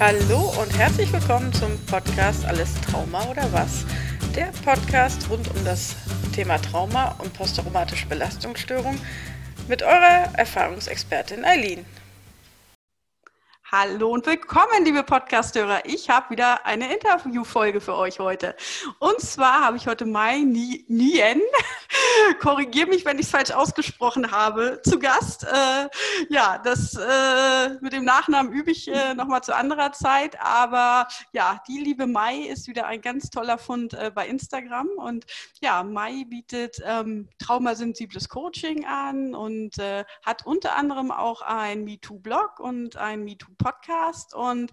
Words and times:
Hallo 0.00 0.54
und 0.62 0.78
herzlich 0.78 1.12
willkommen 1.12 1.52
zum 1.52 1.76
Podcast 1.86 2.44
Alles 2.44 2.72
Trauma 2.82 3.24
oder 3.24 3.52
was? 3.52 3.84
Der 4.36 4.52
Podcast 4.64 5.28
rund 5.28 5.48
um 5.50 5.64
das 5.64 5.96
Thema 6.32 6.58
Trauma 6.58 7.16
und 7.18 7.34
posttraumatische 7.34 8.06
Belastungsstörung 8.06 8.96
mit 9.66 9.82
eurer 9.82 10.32
Erfahrungsexpertin 10.36 11.44
Eileen. 11.44 11.84
Hallo 13.70 14.12
und 14.12 14.24
willkommen, 14.24 14.82
liebe 14.86 15.02
Podcasthörer. 15.02 15.84
Ich 15.84 16.08
habe 16.08 16.30
wieder 16.30 16.64
eine 16.64 16.90
Interviewfolge 16.90 17.82
für 17.82 17.96
euch 17.96 18.18
heute. 18.18 18.56
Und 18.98 19.20
zwar 19.20 19.60
habe 19.60 19.76
ich 19.76 19.86
heute 19.86 20.06
Mai 20.06 20.38
Nien, 20.38 21.42
korrigiere 22.40 22.86
mich, 22.86 23.04
wenn 23.04 23.18
ich 23.18 23.26
es 23.26 23.30
falsch 23.30 23.50
ausgesprochen 23.50 24.30
habe, 24.30 24.80
zu 24.84 24.98
Gast. 24.98 25.44
Äh, 25.44 25.88
ja, 26.30 26.56
das 26.56 26.94
äh, 26.94 27.74
mit 27.82 27.92
dem 27.92 28.06
Nachnamen 28.06 28.54
übe 28.54 28.70
ich 28.70 28.88
äh, 28.88 29.12
nochmal 29.12 29.42
zu 29.42 29.54
anderer 29.54 29.92
Zeit. 29.92 30.40
Aber 30.40 31.06
ja, 31.32 31.60
die 31.68 31.78
liebe 31.78 32.06
Mai 32.06 32.38
ist 32.38 32.68
wieder 32.68 32.86
ein 32.86 33.02
ganz 33.02 33.28
toller 33.28 33.58
Fund 33.58 33.92
äh, 33.92 34.10
bei 34.14 34.28
Instagram. 34.28 34.88
Und 34.96 35.26
ja, 35.60 35.82
Mai 35.82 36.24
bietet 36.26 36.80
ähm, 36.86 37.28
traumasensibles 37.38 38.30
Coaching 38.30 38.86
an 38.86 39.34
und 39.34 39.78
äh, 39.78 40.06
hat 40.24 40.46
unter 40.46 40.74
anderem 40.74 41.10
auch 41.10 41.42
ein 41.42 41.84
MeToo-Blog 41.84 42.60
und 42.60 42.96
ein 42.96 43.24
MeToo 43.24 43.57
Podcast. 43.58 44.34
Und 44.34 44.72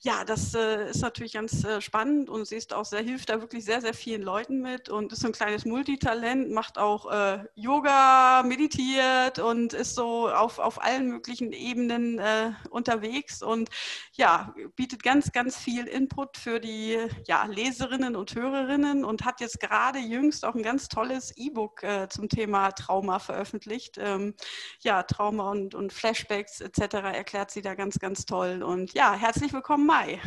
ja, 0.00 0.24
das 0.24 0.54
äh, 0.54 0.90
ist 0.90 1.02
natürlich 1.02 1.34
ganz 1.34 1.64
äh, 1.64 1.80
spannend 1.80 2.28
und 2.28 2.46
sie 2.46 2.56
ist 2.56 2.74
auch 2.74 2.84
sehr, 2.84 3.02
hilft 3.02 3.28
da 3.28 3.40
wirklich 3.40 3.64
sehr, 3.64 3.80
sehr 3.80 3.94
vielen 3.94 4.22
Leuten 4.22 4.60
mit 4.60 4.88
und 4.88 5.12
ist 5.12 5.20
so 5.20 5.28
ein 5.28 5.32
kleines 5.32 5.64
Multitalent, 5.64 6.50
macht 6.50 6.78
auch 6.78 7.10
äh, 7.10 7.44
Yoga, 7.54 8.42
meditiert 8.44 9.38
und 9.38 9.72
ist 9.72 9.94
so 9.94 10.28
auf, 10.28 10.58
auf 10.58 10.82
allen 10.82 11.08
möglichen 11.08 11.52
Ebenen 11.52 12.18
äh, 12.18 12.52
unterwegs 12.70 13.42
und 13.42 13.70
ja, 14.12 14.54
bietet 14.76 15.02
ganz, 15.02 15.32
ganz 15.32 15.56
viel 15.56 15.86
Input 15.86 16.36
für 16.36 16.60
die 16.60 16.98
ja, 17.26 17.44
Leserinnen 17.46 18.16
und 18.16 18.34
Hörerinnen 18.34 19.04
und 19.04 19.24
hat 19.24 19.40
jetzt 19.40 19.60
gerade 19.60 19.98
jüngst 19.98 20.44
auch 20.44 20.54
ein 20.54 20.62
ganz 20.62 20.88
tolles 20.88 21.36
E-Book 21.36 21.82
äh, 21.82 22.08
zum 22.08 22.28
Thema 22.28 22.72
Trauma 22.72 23.18
veröffentlicht. 23.18 23.98
Ähm, 23.98 24.34
ja, 24.80 25.02
Trauma 25.02 25.50
und, 25.50 25.74
und 25.74 25.92
Flashbacks 25.92 26.60
etc. 26.60 26.94
erklärt 27.14 27.50
sie 27.50 27.62
da 27.62 27.74
ganz, 27.74 27.98
ganz 27.98 28.13
ganz 28.14 28.26
toll. 28.26 28.62
Und 28.62 28.94
ja, 28.94 29.14
herzlich 29.14 29.52
willkommen, 29.52 29.86
Mai. 29.86 30.20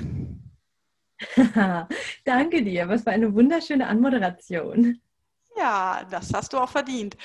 Danke 2.25 2.61
dir, 2.61 2.89
was 2.89 3.03
für 3.03 3.11
eine 3.11 3.33
wunderschöne 3.33 3.87
Anmoderation. 3.87 4.99
Ja, 5.55 6.03
das 6.11 6.33
hast 6.33 6.51
du 6.51 6.57
auch 6.57 6.69
verdient. 6.69 7.15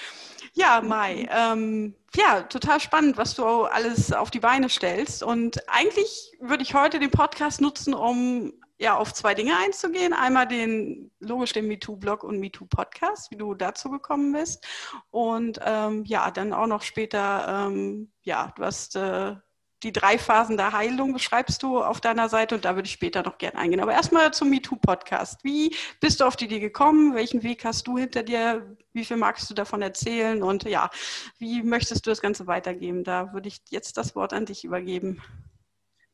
Ja, 0.53 0.81
Mai, 0.81 1.29
ähm, 1.33 1.97
ja, 2.15 2.43
total 2.43 2.79
spannend, 2.79 3.17
was 3.17 3.35
du 3.35 3.65
alles 3.65 4.13
auf 4.13 4.31
die 4.31 4.39
Beine 4.39 4.69
stellst. 4.69 5.25
Und 5.25 5.69
eigentlich 5.69 6.33
würde 6.39 6.63
ich 6.63 6.75
heute 6.75 7.01
den 7.01 7.11
Podcast 7.11 7.61
nutzen, 7.61 7.93
um 7.93 8.53
ja 8.79 8.97
auf 8.97 9.13
zwei 9.13 9.35
Dinge 9.35 9.57
einzugehen. 9.57 10.13
Einmal 10.13 10.47
den, 10.47 11.11
logisch 11.19 11.53
den 11.55 11.67
MeToo-Blog 11.67 12.23
und 12.23 12.39
MeToo-Podcast, 12.39 13.33
wie 13.33 13.37
du 13.37 13.55
dazu 13.55 13.91
gekommen 13.91 14.33
bist. 14.33 14.65
Und 15.11 15.59
ähm, 15.67 16.05
ja, 16.05 16.31
dann 16.31 16.53
auch 16.53 16.69
noch 16.69 16.83
später, 16.83 17.67
ähm, 17.67 18.13
ja, 18.23 18.53
du 18.55 18.63
hast 18.63 18.95
äh, 18.95 19.35
die 19.83 19.93
drei 19.93 20.19
Phasen 20.19 20.57
der 20.57 20.73
Heilung 20.73 21.13
beschreibst 21.13 21.63
du 21.63 21.83
auf 21.83 22.01
deiner 22.01 22.29
Seite 22.29 22.55
und 22.55 22.65
da 22.65 22.75
würde 22.75 22.87
ich 22.87 22.93
später 22.93 23.23
noch 23.23 23.39
gerne 23.39 23.59
eingehen. 23.59 23.81
Aber 23.81 23.93
erstmal 23.93 24.33
zum 24.33 24.51
MeToo-Podcast. 24.51 25.43
Wie 25.45 25.75
bist 26.01 26.21
du 26.21 26.25
auf 26.25 26.37
die 26.37 26.45
Idee 26.45 26.61
gekommen? 26.61 27.15
Welchen 27.15 27.43
Weg 27.43 27.65
hast 27.65 27.87
du 27.87 27.99
hinter 27.99 28.23
dir? 28.23 28.77
Wie 28.93 29.05
viel 29.05 29.17
magst 29.17 29.51
du 29.51 29.55
davon 29.55 29.83
erzählen? 29.83 30.43
Und 30.43 30.65
ja, 30.65 30.91
wie 31.39 31.63
möchtest 31.63 32.07
du 32.07 32.11
das 32.11 32.21
Ganze 32.21 32.47
weitergeben? 32.47 33.05
Da 33.05 33.33
würde 33.33 33.49
ich 33.49 33.61
jetzt 33.71 33.97
das 33.97 34.15
Wort 34.15 34.33
an 34.33 34.47
dich 34.47 34.65
übergeben. 34.65 35.21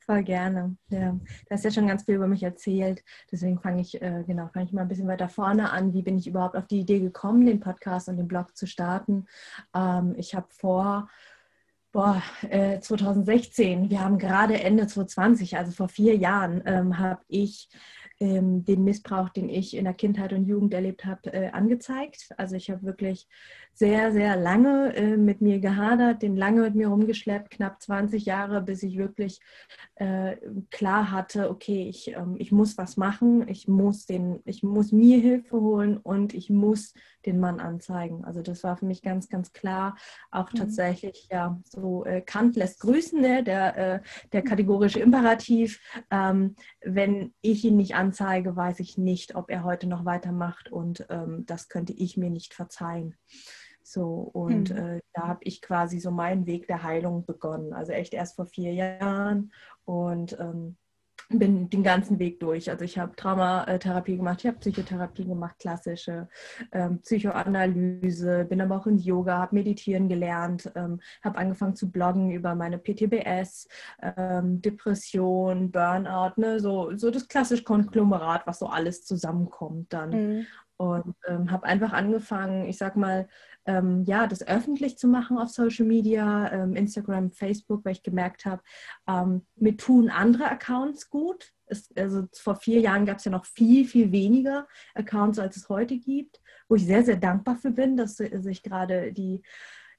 Voll 0.08 0.22
gerne. 0.22 0.74
Ja, 0.88 1.12
du 1.12 1.50
hast 1.50 1.64
ja 1.64 1.70
schon 1.70 1.86
ganz 1.86 2.04
viel 2.04 2.14
über 2.14 2.26
mich 2.26 2.42
erzählt. 2.42 3.04
Deswegen 3.30 3.60
fange 3.60 3.82
ich, 3.82 4.00
äh, 4.00 4.24
genau, 4.26 4.48
fange 4.48 4.64
ich 4.64 4.72
mal 4.72 4.80
ein 4.80 4.88
bisschen 4.88 5.06
weiter 5.06 5.28
vorne 5.28 5.70
an. 5.70 5.92
Wie 5.92 6.00
bin 6.00 6.16
ich 6.16 6.26
überhaupt 6.26 6.56
auf 6.56 6.66
die 6.66 6.80
Idee 6.80 7.00
gekommen, 7.00 7.44
den 7.44 7.60
Podcast 7.60 8.08
und 8.08 8.16
den 8.16 8.26
Blog 8.26 8.56
zu 8.56 8.66
starten? 8.66 9.26
Ähm, 9.74 10.14
ich 10.16 10.34
habe 10.34 10.46
vor 10.48 11.10
Boah, 11.90 12.22
äh, 12.50 12.80
2016, 12.80 13.88
wir 13.88 14.00
haben 14.00 14.18
gerade 14.18 14.60
Ende 14.60 14.86
2020, 14.86 15.56
also 15.56 15.72
vor 15.72 15.88
vier 15.88 16.16
Jahren, 16.16 16.62
ähm, 16.66 16.98
habe 16.98 17.22
ich 17.28 17.70
ähm, 18.20 18.62
den 18.64 18.84
Missbrauch, 18.84 19.30
den 19.30 19.48
ich 19.48 19.74
in 19.74 19.84
der 19.84 19.94
Kindheit 19.94 20.34
und 20.34 20.44
Jugend 20.44 20.74
erlebt 20.74 21.06
habe, 21.06 21.32
äh, 21.32 21.48
angezeigt. 21.48 22.28
Also 22.36 22.56
ich 22.56 22.70
habe 22.70 22.82
wirklich 22.82 23.26
sehr, 23.78 24.10
sehr 24.10 24.34
lange 24.34 24.92
äh, 24.96 25.16
mit 25.16 25.40
mir 25.40 25.60
gehadert, 25.60 26.22
den 26.22 26.36
lange 26.36 26.62
mit 26.62 26.74
mir 26.74 26.88
rumgeschleppt, 26.88 27.52
knapp 27.52 27.80
20 27.80 28.24
Jahre, 28.24 28.60
bis 28.60 28.82
ich 28.82 28.98
wirklich 28.98 29.40
äh, 29.94 30.36
klar 30.70 31.12
hatte, 31.12 31.48
okay, 31.48 31.88
ich, 31.88 32.08
ähm, 32.08 32.34
ich 32.38 32.50
muss 32.50 32.76
was 32.76 32.96
machen, 32.96 33.46
ich 33.46 33.68
muss, 33.68 34.04
den, 34.04 34.40
ich 34.44 34.64
muss 34.64 34.90
mir 34.90 35.20
Hilfe 35.20 35.60
holen 35.60 35.96
und 35.96 36.34
ich 36.34 36.50
muss 36.50 36.92
den 37.24 37.38
Mann 37.38 37.60
anzeigen. 37.60 38.24
Also 38.24 38.42
das 38.42 38.64
war 38.64 38.76
für 38.76 38.86
mich 38.86 39.00
ganz, 39.00 39.28
ganz 39.28 39.52
klar. 39.52 39.96
Auch 40.32 40.52
mhm. 40.52 40.56
tatsächlich, 40.58 41.28
ja, 41.30 41.60
so 41.64 42.04
äh, 42.04 42.20
Kant 42.20 42.56
lässt 42.56 42.80
grüßen, 42.80 43.20
ne? 43.20 43.44
der, 43.44 43.76
äh, 43.76 44.00
der 44.32 44.42
kategorische 44.42 44.98
Imperativ. 44.98 45.80
Ähm, 46.10 46.56
wenn 46.84 47.32
ich 47.42 47.64
ihn 47.64 47.76
nicht 47.76 47.94
anzeige, 47.94 48.56
weiß 48.56 48.80
ich 48.80 48.98
nicht, 48.98 49.36
ob 49.36 49.50
er 49.50 49.62
heute 49.62 49.86
noch 49.86 50.04
weitermacht 50.04 50.72
und 50.72 51.06
ähm, 51.10 51.44
das 51.46 51.68
könnte 51.68 51.92
ich 51.92 52.16
mir 52.16 52.30
nicht 52.30 52.54
verzeihen. 52.54 53.14
So, 53.90 54.30
und 54.32 54.70
mhm. 54.70 54.76
äh, 54.76 55.00
da 55.14 55.28
habe 55.28 55.40
ich 55.44 55.62
quasi 55.62 55.98
so 55.98 56.10
meinen 56.10 56.46
Weg 56.46 56.66
der 56.66 56.82
Heilung 56.82 57.24
begonnen. 57.24 57.72
Also 57.72 57.92
echt 57.92 58.12
erst 58.12 58.36
vor 58.36 58.46
vier 58.46 58.74
Jahren 58.74 59.52
und 59.84 60.38
ähm, 60.38 60.76
bin 61.30 61.68
den 61.68 61.82
ganzen 61.82 62.18
Weg 62.18 62.40
durch. 62.40 62.70
Also 62.70 62.84
ich 62.84 62.98
habe 62.98 63.14
Traumatherapie 63.14 64.16
gemacht, 64.16 64.40
ich 64.40 64.46
habe 64.46 64.58
Psychotherapie 64.58 65.26
gemacht, 65.26 65.56
klassische 65.58 66.28
ähm, 66.72 67.00
Psychoanalyse, 67.00 68.46
bin 68.46 68.62
aber 68.62 68.76
auch 68.76 68.86
ins 68.86 69.04
Yoga, 69.04 69.38
habe 69.38 69.56
meditieren 69.56 70.08
gelernt, 70.08 70.70
ähm, 70.74 71.00
habe 71.22 71.38
angefangen 71.38 71.76
zu 71.76 71.90
bloggen 71.90 72.30
über 72.30 72.54
meine 72.54 72.78
PTBS, 72.78 73.68
ähm, 74.16 74.62
Depression, 74.62 75.70
Burnout, 75.70 76.40
ne, 76.40 76.60
so, 76.60 76.96
so 76.96 77.10
das 77.10 77.28
klassische 77.28 77.64
Konglomerat, 77.64 78.46
was 78.46 78.58
so 78.60 78.66
alles 78.66 79.04
zusammenkommt 79.04 79.92
dann. 79.92 80.10
Mhm. 80.10 80.46
Und 80.78 81.16
ähm, 81.26 81.50
habe 81.50 81.66
einfach 81.66 81.92
angefangen, 81.92 82.66
ich 82.66 82.78
sag 82.78 82.96
mal, 82.96 83.28
ähm, 83.66 84.04
ja, 84.04 84.26
das 84.26 84.46
öffentlich 84.46 84.98
zu 84.98 85.08
machen 85.08 85.38
auf 85.38 85.50
Social 85.50 85.86
Media, 85.86 86.50
ähm, 86.52 86.74
Instagram, 86.74 87.30
Facebook, 87.30 87.84
weil 87.84 87.92
ich 87.92 88.02
gemerkt 88.02 88.46
habe, 88.46 88.62
ähm, 89.06 89.42
mir 89.56 89.76
tun 89.76 90.08
andere 90.08 90.50
Accounts 90.50 91.10
gut. 91.10 91.52
Es, 91.66 91.90
also 91.96 92.26
vor 92.32 92.56
vier 92.56 92.80
Jahren 92.80 93.04
gab 93.04 93.18
es 93.18 93.24
ja 93.24 93.30
noch 93.30 93.44
viel, 93.44 93.84
viel 93.84 94.10
weniger 94.10 94.66
Accounts, 94.94 95.38
als 95.38 95.56
es 95.56 95.68
heute 95.68 95.98
gibt, 95.98 96.40
wo 96.68 96.76
ich 96.76 96.86
sehr, 96.86 97.04
sehr 97.04 97.16
dankbar 97.16 97.56
für 97.56 97.70
bin, 97.70 97.96
dass 97.96 98.16
sich 98.16 98.62
gerade 98.62 99.12
die 99.12 99.42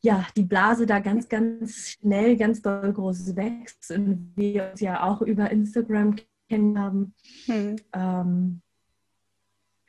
ja, 0.01 0.25
die 0.37 0.43
Blase 0.43 0.85
da 0.85 0.99
ganz, 0.99 1.27
ganz 1.27 1.89
schnell, 1.89 2.37
ganz 2.37 2.61
doll 2.61 2.93
groß 2.93 3.35
wächst 3.35 3.91
und 3.91 4.31
wir 4.35 4.71
uns 4.71 4.79
ja 4.79 5.03
auch 5.03 5.21
über 5.21 5.51
Instagram 5.51 6.15
kennen 6.47 6.79
haben. 6.79 7.13
Hm. 7.45 7.75
Ähm, 7.93 8.61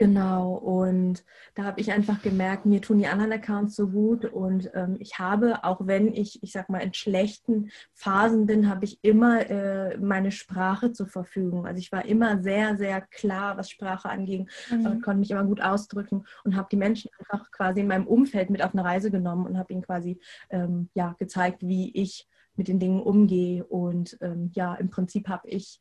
Genau, 0.00 0.55
und 0.55 1.22
da 1.55 1.65
habe 1.65 1.78
ich 1.78 1.93
einfach 1.93 2.22
gemerkt, 2.22 2.65
mir 2.65 2.81
tun 2.81 3.00
die 3.00 3.06
anderen 3.06 3.33
Accounts 3.33 3.77
so 3.77 3.88
gut 3.88 4.25
und 4.25 4.71
ähm, 4.72 4.97
ich 4.99 5.19
habe, 5.19 5.62
auch 5.62 5.87
wenn 5.87 6.15
ich, 6.15 6.43
ich 6.43 6.53
sag 6.53 6.71
mal, 6.71 6.78
in 6.78 6.94
schlechten 6.94 7.71
Phasen 7.93 8.47
bin, 8.47 8.71
habe 8.71 8.87
ich 8.87 8.99
immer 9.03 9.50
äh, 9.50 9.99
meine 9.99 10.31
Sprache 10.33 10.93
zur 10.93 11.06
Verfügung. 11.06 11.66
Also 11.66 11.81
ich 11.81 11.93
war 11.93 12.06
immer 12.06 12.43
sehr, 12.43 12.78
sehr 12.78 13.03
klar, 13.03 13.59
was 13.59 13.69
Sprache 13.69 14.09
anging, 14.09 14.49
mhm. 14.71 14.87
äh, 14.87 15.00
konnte 15.00 15.19
mich 15.19 15.33
immer 15.33 15.44
gut 15.44 15.61
ausdrücken 15.61 16.25
und 16.44 16.56
habe 16.56 16.69
die 16.72 16.78
Menschen 16.78 17.11
einfach 17.19 17.50
quasi 17.50 17.81
in 17.81 17.88
meinem 17.88 18.06
Umfeld 18.06 18.49
mit 18.49 18.65
auf 18.65 18.72
eine 18.72 18.87
Reise 18.87 19.11
genommen 19.11 19.44
und 19.44 19.59
habe 19.59 19.71
ihnen 19.71 19.82
quasi 19.82 20.19
ähm, 20.49 20.88
ja, 20.94 21.15
gezeigt, 21.19 21.61
wie 21.61 21.94
ich 21.94 22.27
mit 22.56 22.69
den 22.69 22.78
Dingen 22.78 23.03
umgehe. 23.03 23.67
Und 23.67 24.17
ähm, 24.22 24.50
ja, 24.55 24.76
im 24.76 24.88
Prinzip 24.88 25.29
habe 25.29 25.47
ich 25.47 25.79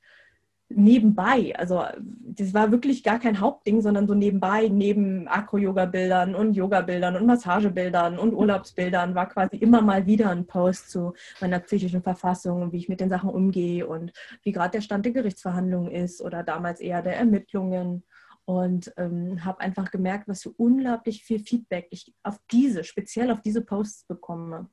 nebenbei. 0.69 1.54
Also 1.57 1.83
das 1.98 2.54
war 2.54 2.71
wirklich 2.71 3.04
gar 3.04 3.19
kein 3.19 3.39
Hauptding, 3.39 3.81
sondern 3.81 4.07
so 4.07 4.13
nebenbei, 4.13 4.68
neben 4.68 5.27
Akro-Yoga-Bildern 5.27 6.36
und 6.36 6.54
Yoga-Bildern 6.54 7.16
und 7.16 7.25
Massagebildern 7.25 8.19
und 8.19 8.33
Urlaubsbildern 8.33 9.16
war 9.16 9.27
quasi 9.27 9.57
immer 9.57 9.81
mal 9.81 10.06
wieder 10.06 10.30
ein 10.30 10.45
Post 10.45 10.92
zu 10.92 11.13
meiner 11.42 11.60
psychischen 11.60 12.04
Verfassung, 12.04 12.71
wie 12.71 12.77
ich 12.77 12.89
mit 12.89 13.00
den 13.00 13.10
Sachen 13.10 13.30
umgehe 13.30 13.88
und 13.88 14.13
wie 14.44 14.51
gerade 14.51 14.71
der 14.71 14.81
Stand 14.81 15.06
der 15.06 15.13
Gerichtsverhandlungen 15.13 15.92
ist 15.92 16.21
oder 16.21 16.44
damals 16.44 16.80
eher 16.80 17.01
der 17.01 17.18
Ermittlungen. 17.18 18.04
Und 18.45 18.92
ähm, 18.98 19.45
habe 19.45 19.60
einfach 19.60 19.92
gemerkt, 19.92 20.27
was 20.27 20.42
für 20.42 20.50
unglaublich 20.50 21.24
viel 21.24 21.39
Feedback 21.39 21.88
ich 21.92 22.12
auf 22.24 22.39
diese, 22.51 22.83
speziell 22.83 23.30
auf 23.30 23.42
diese 23.42 23.62
Posts 23.62 24.06
bekomme. 24.06 24.69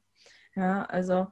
Ja, 0.54 0.84
also 0.84 1.26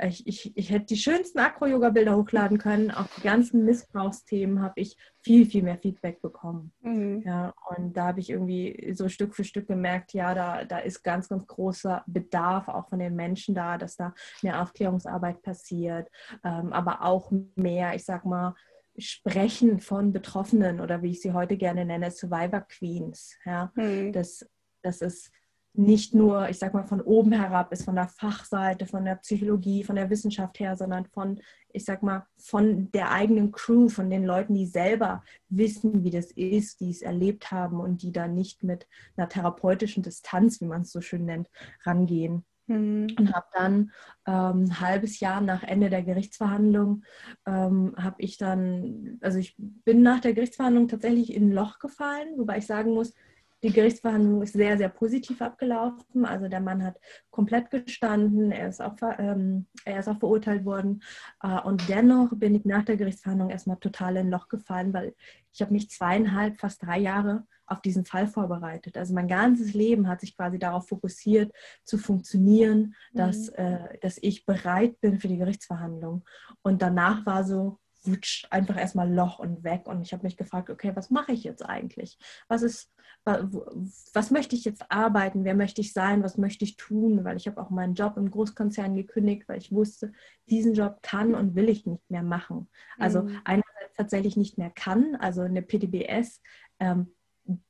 ich, 0.00 0.26
ich, 0.26 0.56
ich 0.56 0.70
hätte 0.70 0.86
die 0.86 0.96
schönsten 0.96 1.40
Akro-Yoga-Bilder 1.40 2.16
hochladen 2.16 2.58
können. 2.58 2.90
Auch 2.90 3.08
die 3.16 3.22
ganzen 3.22 3.64
Missbrauchsthemen 3.64 4.62
habe 4.62 4.80
ich 4.80 4.96
viel, 5.22 5.44
viel 5.44 5.62
mehr 5.62 5.78
Feedback 5.78 6.22
bekommen. 6.22 6.72
Mhm. 6.80 7.22
Ja, 7.26 7.52
und 7.76 7.96
da 7.96 8.06
habe 8.06 8.20
ich 8.20 8.30
irgendwie 8.30 8.92
so 8.94 9.08
Stück 9.08 9.34
für 9.34 9.44
Stück 9.44 9.66
gemerkt, 9.66 10.12
ja, 10.12 10.34
da, 10.34 10.64
da 10.64 10.78
ist 10.78 11.02
ganz, 11.02 11.28
ganz 11.28 11.46
großer 11.46 12.04
Bedarf 12.06 12.68
auch 12.68 12.88
von 12.88 13.00
den 13.00 13.16
Menschen 13.16 13.54
da, 13.54 13.76
dass 13.76 13.96
da 13.96 14.14
mehr 14.42 14.62
Aufklärungsarbeit 14.62 15.42
passiert, 15.42 16.08
ähm, 16.44 16.72
aber 16.72 17.02
auch 17.02 17.32
mehr, 17.56 17.94
ich 17.94 18.04
sag 18.04 18.24
mal, 18.24 18.54
Sprechen 18.96 19.78
von 19.80 20.12
Betroffenen 20.12 20.80
oder 20.80 21.02
wie 21.02 21.10
ich 21.10 21.20
sie 21.20 21.32
heute 21.32 21.56
gerne 21.56 21.84
nenne, 21.84 22.10
Survivor 22.10 22.60
Queens. 22.60 23.36
Ja, 23.44 23.72
mhm. 23.74 24.12
das, 24.12 24.48
das 24.82 25.00
ist 25.00 25.30
nicht 25.74 26.14
nur, 26.14 26.48
ich 26.48 26.58
sag 26.58 26.74
mal, 26.74 26.84
von 26.84 27.00
oben 27.00 27.32
herab 27.32 27.72
ist, 27.72 27.84
von 27.84 27.94
der 27.94 28.08
Fachseite, 28.08 28.86
von 28.86 29.04
der 29.04 29.16
Psychologie, 29.16 29.84
von 29.84 29.96
der 29.96 30.10
Wissenschaft 30.10 30.58
her, 30.58 30.76
sondern 30.76 31.06
von, 31.06 31.40
ich 31.72 31.84
sag 31.84 32.02
mal, 32.02 32.26
von 32.36 32.90
der 32.92 33.12
eigenen 33.12 33.52
Crew, 33.52 33.88
von 33.88 34.10
den 34.10 34.24
Leuten, 34.24 34.54
die 34.54 34.66
selber 34.66 35.22
wissen, 35.48 36.02
wie 36.02 36.10
das 36.10 36.32
ist, 36.32 36.80
die 36.80 36.90
es 36.90 37.02
erlebt 37.02 37.52
haben 37.52 37.80
und 37.80 38.02
die 38.02 38.12
da 38.12 38.26
nicht 38.26 38.64
mit 38.64 38.88
einer 39.16 39.28
therapeutischen 39.28 40.02
Distanz, 40.02 40.60
wie 40.60 40.66
man 40.66 40.82
es 40.82 40.90
so 40.90 41.00
schön 41.00 41.24
nennt, 41.24 41.48
rangehen. 41.84 42.44
Mhm. 42.68 43.08
Und 43.18 43.34
habe 43.34 43.46
dann 43.52 43.92
ähm, 44.26 44.64
ein 44.64 44.80
halbes 44.80 45.20
Jahr 45.20 45.40
nach 45.40 45.62
Ende 45.62 45.90
der 45.90 46.02
Gerichtsverhandlung, 46.02 47.04
ähm, 47.46 47.94
habe 47.96 48.16
ich 48.18 48.36
dann, 48.36 49.18
also 49.20 49.38
ich 49.38 49.56
bin 49.58 50.02
nach 50.02 50.20
der 50.20 50.34
Gerichtsverhandlung 50.34 50.88
tatsächlich 50.88 51.32
in 51.32 51.48
ein 51.48 51.52
Loch 51.52 51.78
gefallen, 51.78 52.36
wobei 52.36 52.58
ich 52.58 52.66
sagen 52.66 52.92
muss, 52.92 53.14
die 53.62 53.72
Gerichtsverhandlung 53.72 54.42
ist 54.42 54.52
sehr, 54.52 54.78
sehr 54.78 54.88
positiv 54.88 55.42
abgelaufen. 55.42 56.24
Also 56.24 56.48
der 56.48 56.60
Mann 56.60 56.84
hat 56.84 56.98
komplett 57.30 57.70
gestanden, 57.70 58.52
er 58.52 58.68
ist 58.68 58.80
auch, 58.80 58.94
ähm, 59.18 59.66
er 59.84 59.98
ist 59.98 60.08
auch 60.08 60.18
verurteilt 60.18 60.64
worden. 60.64 61.02
Äh, 61.42 61.60
und 61.62 61.88
dennoch 61.88 62.30
bin 62.36 62.54
ich 62.54 62.64
nach 62.64 62.84
der 62.84 62.96
Gerichtsverhandlung 62.96 63.50
erstmal 63.50 63.78
total 63.78 64.16
in 64.16 64.26
ein 64.26 64.30
Loch 64.30 64.48
gefallen, 64.48 64.92
weil 64.92 65.14
ich 65.52 65.60
habe 65.60 65.72
mich 65.72 65.90
zweieinhalb, 65.90 66.60
fast 66.60 66.84
drei 66.84 66.98
Jahre 66.98 67.46
auf 67.66 67.82
diesen 67.82 68.04
Fall 68.04 68.28
vorbereitet. 68.28 68.96
Also 68.96 69.12
mein 69.12 69.28
ganzes 69.28 69.74
Leben 69.74 70.08
hat 70.08 70.20
sich 70.20 70.36
quasi 70.36 70.58
darauf 70.58 70.88
fokussiert, 70.88 71.52
zu 71.84 71.98
funktionieren, 71.98 72.94
mhm. 73.12 73.18
dass, 73.18 73.48
äh, 73.50 73.98
dass 74.00 74.18
ich 74.22 74.46
bereit 74.46 75.00
bin 75.00 75.18
für 75.18 75.28
die 75.28 75.36
Gerichtsverhandlung. 75.38 76.24
Und 76.62 76.80
danach 76.80 77.26
war 77.26 77.44
so, 77.44 77.78
wutsch, 78.08 78.46
einfach 78.50 78.76
erstmal 78.76 79.12
Loch 79.12 79.38
und 79.38 79.64
weg. 79.64 79.86
Und 79.86 80.02
ich 80.02 80.12
habe 80.12 80.22
mich 80.24 80.36
gefragt, 80.36 80.70
okay, 80.70 80.92
was 80.94 81.10
mache 81.10 81.32
ich 81.32 81.44
jetzt 81.44 81.64
eigentlich? 81.64 82.18
Was 82.48 82.62
ist, 82.62 82.92
was 83.24 84.30
möchte 84.30 84.56
ich 84.56 84.64
jetzt 84.64 84.90
arbeiten? 84.90 85.44
Wer 85.44 85.54
möchte 85.54 85.80
ich 85.80 85.92
sein? 85.92 86.22
Was 86.22 86.38
möchte 86.38 86.64
ich 86.64 86.76
tun? 86.76 87.24
Weil 87.24 87.36
ich 87.36 87.46
habe 87.46 87.60
auch 87.60 87.70
meinen 87.70 87.94
Job 87.94 88.16
im 88.16 88.30
Großkonzern 88.30 88.94
gekündigt, 88.94 89.48
weil 89.48 89.58
ich 89.58 89.72
wusste, 89.72 90.12
diesen 90.48 90.74
Job 90.74 90.98
kann 91.02 91.34
und 91.34 91.54
will 91.54 91.68
ich 91.68 91.86
nicht 91.86 92.10
mehr 92.10 92.22
machen. 92.22 92.68
Also 92.98 93.22
mhm. 93.22 93.38
einerseits 93.44 93.94
tatsächlich 93.96 94.36
nicht 94.36 94.58
mehr 94.58 94.70
kann, 94.70 95.16
also 95.16 95.42
eine 95.42 95.62
PDBS 95.62 96.40
ähm, 96.80 97.12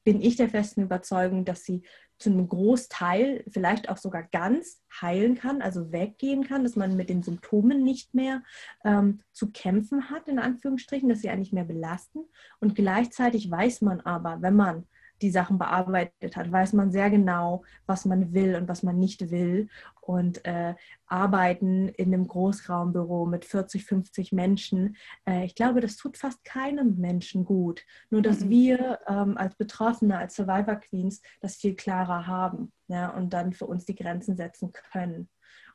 bin 0.04 0.20
ich 0.20 0.36
der 0.36 0.48
festen 0.48 0.82
Überzeugung, 0.82 1.44
dass 1.44 1.64
sie 1.64 1.82
zu 2.18 2.30
einem 2.30 2.48
Großteil, 2.48 3.44
vielleicht 3.48 3.88
auch 3.88 3.96
sogar 3.96 4.24
ganz 4.24 4.82
heilen 5.00 5.36
kann, 5.36 5.62
also 5.62 5.92
weggehen 5.92 6.44
kann, 6.44 6.64
dass 6.64 6.74
man 6.74 6.96
mit 6.96 7.10
den 7.10 7.22
Symptomen 7.22 7.84
nicht 7.84 8.12
mehr 8.12 8.42
ähm, 8.84 9.20
zu 9.32 9.52
kämpfen 9.52 10.10
hat, 10.10 10.26
in 10.28 10.40
Anführungsstrichen, 10.40 11.08
dass 11.08 11.20
sie 11.20 11.30
eigentlich 11.30 11.52
mehr 11.52 11.64
belasten. 11.64 12.20
Und 12.58 12.74
gleichzeitig 12.74 13.48
weiß 13.50 13.82
man 13.82 14.00
aber, 14.00 14.42
wenn 14.42 14.56
man 14.56 14.86
die 15.22 15.30
Sachen 15.30 15.58
bearbeitet 15.58 16.36
hat, 16.36 16.50
weiß 16.50 16.72
man 16.72 16.92
sehr 16.92 17.10
genau, 17.10 17.64
was 17.86 18.04
man 18.04 18.32
will 18.32 18.54
und 18.56 18.68
was 18.68 18.82
man 18.82 18.98
nicht 18.98 19.30
will. 19.30 19.68
Und 20.00 20.44
äh, 20.46 20.74
arbeiten 21.06 21.88
in 21.88 22.14
einem 22.14 22.26
Großraumbüro 22.26 23.26
mit 23.26 23.44
40, 23.44 23.84
50 23.84 24.32
Menschen, 24.32 24.96
äh, 25.26 25.44
ich 25.44 25.54
glaube, 25.54 25.80
das 25.80 25.96
tut 25.96 26.16
fast 26.16 26.44
keinem 26.44 26.96
Menschen 26.96 27.44
gut. 27.44 27.82
Nur, 28.10 28.22
dass 28.22 28.40
mhm. 28.40 28.50
wir 28.50 28.98
ähm, 29.06 29.36
als 29.36 29.54
Betroffene, 29.56 30.18
als 30.18 30.34
Survivor 30.34 30.76
Queens 30.76 31.20
das 31.40 31.56
viel 31.56 31.74
klarer 31.74 32.26
haben 32.26 32.72
ja, 32.86 33.10
und 33.10 33.32
dann 33.32 33.52
für 33.52 33.66
uns 33.66 33.84
die 33.84 33.94
Grenzen 33.94 34.36
setzen 34.36 34.72
können. 34.72 35.28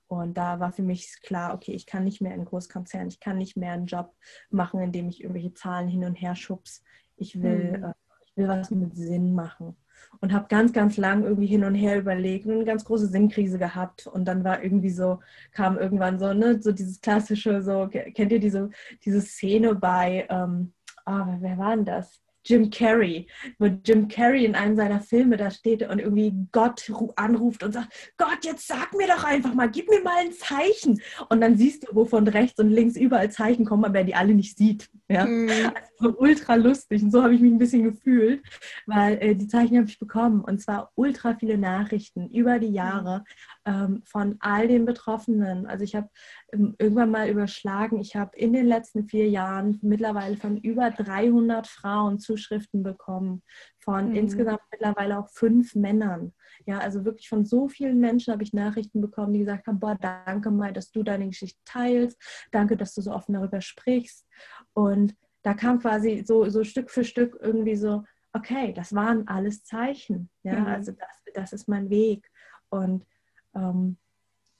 Und 0.07 0.37
da 0.37 0.59
war 0.59 0.71
für 0.71 0.83
mich 0.83 1.21
klar, 1.21 1.53
okay, 1.53 1.71
ich 1.71 1.85
kann 1.85 2.03
nicht 2.03 2.21
mehr 2.21 2.35
in 2.35 2.45
Großkonzern, 2.45 3.07
ich 3.07 3.19
kann 3.19 3.37
nicht 3.37 3.57
mehr 3.57 3.73
einen 3.73 3.87
Job 3.87 4.15
machen, 4.49 4.81
in 4.81 4.91
dem 4.91 5.09
ich 5.09 5.21
irgendwelche 5.21 5.53
Zahlen 5.53 5.87
hin 5.87 6.03
und 6.03 6.15
her 6.15 6.35
schubs. 6.35 6.83
Ich 7.15 7.41
will 7.41 7.77
mhm. 7.77 7.83
äh, 7.83 7.93
will 8.35 8.47
was 8.47 8.71
mit 8.71 8.95
Sinn 8.95 9.33
machen. 9.33 9.75
Und 10.19 10.31
habe 10.33 10.47
ganz, 10.47 10.73
ganz 10.73 10.97
lang 10.97 11.23
irgendwie 11.23 11.47
hin 11.47 11.63
und 11.63 11.75
her 11.75 11.97
überlegt 11.97 12.45
und 12.45 12.53
eine 12.53 12.65
ganz 12.65 12.85
große 12.85 13.07
Sinnkrise 13.07 13.57
gehabt. 13.57 14.07
Und 14.07 14.25
dann 14.25 14.43
war 14.43 14.63
irgendwie 14.63 14.89
so, 14.89 15.19
kam 15.51 15.77
irgendwann 15.77 16.19
so, 16.19 16.33
ne, 16.33 16.61
so 16.61 16.71
dieses 16.71 17.01
klassische, 17.01 17.61
so, 17.61 17.87
kennt 17.89 18.31
ihr 18.31 18.39
diese, 18.39 18.69
diese 19.03 19.21
Szene 19.21 19.75
bei, 19.75 20.27
ähm, 20.29 20.73
oh, 21.05 21.25
wer 21.39 21.57
war 21.57 21.75
denn 21.75 21.85
das? 21.85 22.21
Jim 22.45 22.69
Carrey, 22.69 23.27
wo 23.59 23.65
Jim 23.65 24.07
Carrey 24.07 24.45
in 24.45 24.55
einem 24.55 24.75
seiner 24.75 24.99
Filme 24.99 25.37
da 25.37 25.51
steht 25.51 25.87
und 25.87 25.99
irgendwie 25.99 26.33
Gott 26.51 26.91
anruft 27.15 27.63
und 27.63 27.73
sagt, 27.73 28.13
Gott, 28.17 28.39
jetzt 28.43 28.67
sag 28.67 28.93
mir 28.93 29.07
doch 29.07 29.23
einfach 29.23 29.53
mal, 29.53 29.69
gib 29.69 29.89
mir 29.89 30.01
mal 30.01 30.17
ein 30.19 30.33
Zeichen. 30.33 31.01
Und 31.29 31.41
dann 31.41 31.57
siehst 31.57 31.83
du, 31.83 31.95
wo 31.95 32.05
von 32.05 32.27
rechts 32.27 32.59
und 32.59 32.69
links 32.69 32.95
überall 32.95 33.31
Zeichen 33.31 33.65
kommen, 33.65 33.85
aber 33.85 33.99
er 33.99 34.03
die 34.03 34.15
alle 34.15 34.33
nicht 34.33 34.57
sieht. 34.57 34.89
Ja? 35.07 35.25
Mhm. 35.25 35.49
Also 35.99 36.17
ultra 36.17 36.55
lustig. 36.55 37.03
Und 37.03 37.11
so 37.11 37.23
habe 37.23 37.35
ich 37.35 37.41
mich 37.41 37.51
ein 37.51 37.57
bisschen 37.57 37.83
gefühlt, 37.83 38.43
weil 38.85 39.17
äh, 39.21 39.35
die 39.35 39.47
Zeichen 39.47 39.77
habe 39.77 39.87
ich 39.87 39.99
bekommen. 39.99 40.41
Und 40.41 40.61
zwar 40.61 40.91
ultra 40.95 41.35
viele 41.35 41.57
Nachrichten 41.57 42.29
über 42.29 42.59
die 42.59 42.71
Jahre 42.71 43.23
ähm, 43.65 44.01
von 44.05 44.35
all 44.39 44.67
den 44.67 44.85
Betroffenen. 44.85 45.65
Also 45.65 45.83
ich 45.83 45.95
habe 45.95 46.09
ähm, 46.51 46.75
irgendwann 46.77 47.11
mal 47.11 47.29
überschlagen, 47.29 47.99
ich 47.99 48.15
habe 48.15 48.37
in 48.37 48.53
den 48.53 48.65
letzten 48.65 49.07
vier 49.07 49.29
Jahren 49.29 49.79
mittlerweile 49.81 50.37
von 50.37 50.57
über 50.57 50.91
300 50.91 51.67
Frauen 51.67 52.19
Zuschriften 52.33 52.83
bekommen, 52.83 53.43
von 53.79 54.09
mhm. 54.09 54.15
insgesamt 54.15 54.61
mittlerweile 54.71 55.19
auch 55.19 55.29
fünf 55.29 55.75
Männern. 55.75 56.33
Ja, 56.65 56.79
also 56.79 57.05
wirklich 57.05 57.29
von 57.29 57.45
so 57.45 57.67
vielen 57.67 57.99
Menschen 57.99 58.31
habe 58.31 58.43
ich 58.43 58.53
Nachrichten 58.53 59.01
bekommen, 59.01 59.33
die 59.33 59.39
gesagt 59.39 59.67
haben, 59.67 59.79
boah, 59.79 59.97
danke 59.99 60.51
mal, 60.51 60.73
dass 60.73 60.91
du 60.91 61.03
deine 61.03 61.27
Geschichte 61.27 61.59
teilst, 61.65 62.19
danke, 62.51 62.77
dass 62.77 62.93
du 62.93 63.01
so 63.01 63.11
offen 63.11 63.33
darüber 63.33 63.61
sprichst. 63.61 64.25
Und 64.73 65.15
da 65.43 65.53
kam 65.53 65.79
quasi 65.79 66.23
so, 66.25 66.49
so 66.49 66.63
Stück 66.63 66.89
für 66.89 67.03
Stück 67.03 67.37
irgendwie 67.41 67.75
so, 67.75 68.03
okay, 68.33 68.73
das 68.73 68.95
waren 68.95 69.27
alles 69.27 69.63
Zeichen. 69.63 70.29
Ja, 70.43 70.59
mhm. 70.59 70.65
also 70.67 70.91
das, 70.93 71.33
das 71.33 71.53
ist 71.53 71.67
mein 71.67 71.89
Weg. 71.89 72.29
Und 72.69 73.05
ähm, 73.55 73.97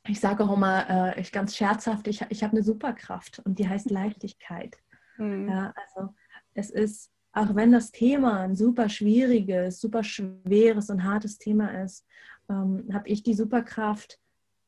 ich 0.08 0.20
sage 0.20 0.44
auch 0.44 0.54
immer, 0.54 0.90
äh, 0.90 1.22
ich 1.22 1.32
ganz 1.32 1.56
scherzhaft, 1.56 2.08
ich, 2.08 2.26
ich 2.30 2.44
habe 2.44 2.54
eine 2.54 2.64
Superkraft 2.64 3.40
und 3.46 3.60
die 3.60 3.68
heißt 3.68 3.90
Leichtigkeit. 3.90 4.78
Mhm. 5.18 5.50
Ja, 5.50 5.74
also 5.76 6.14
es 6.54 6.70
ist, 6.70 7.12
auch 7.34 7.56
wenn 7.56 7.72
das 7.72 7.92
Thema 7.92 8.42
ein 8.42 8.56
super 8.56 8.90
schwieriges, 8.90 9.82
super 9.82 10.04
schweres 10.04 10.90
und 10.90 11.04
hartes 11.04 11.40
Thema 11.40 11.84
ist, 11.84 12.06
ähm, 12.50 12.88
habe 12.94 13.10
ich 13.10 13.24
die 13.24 13.34
Superkraft, 13.34 14.20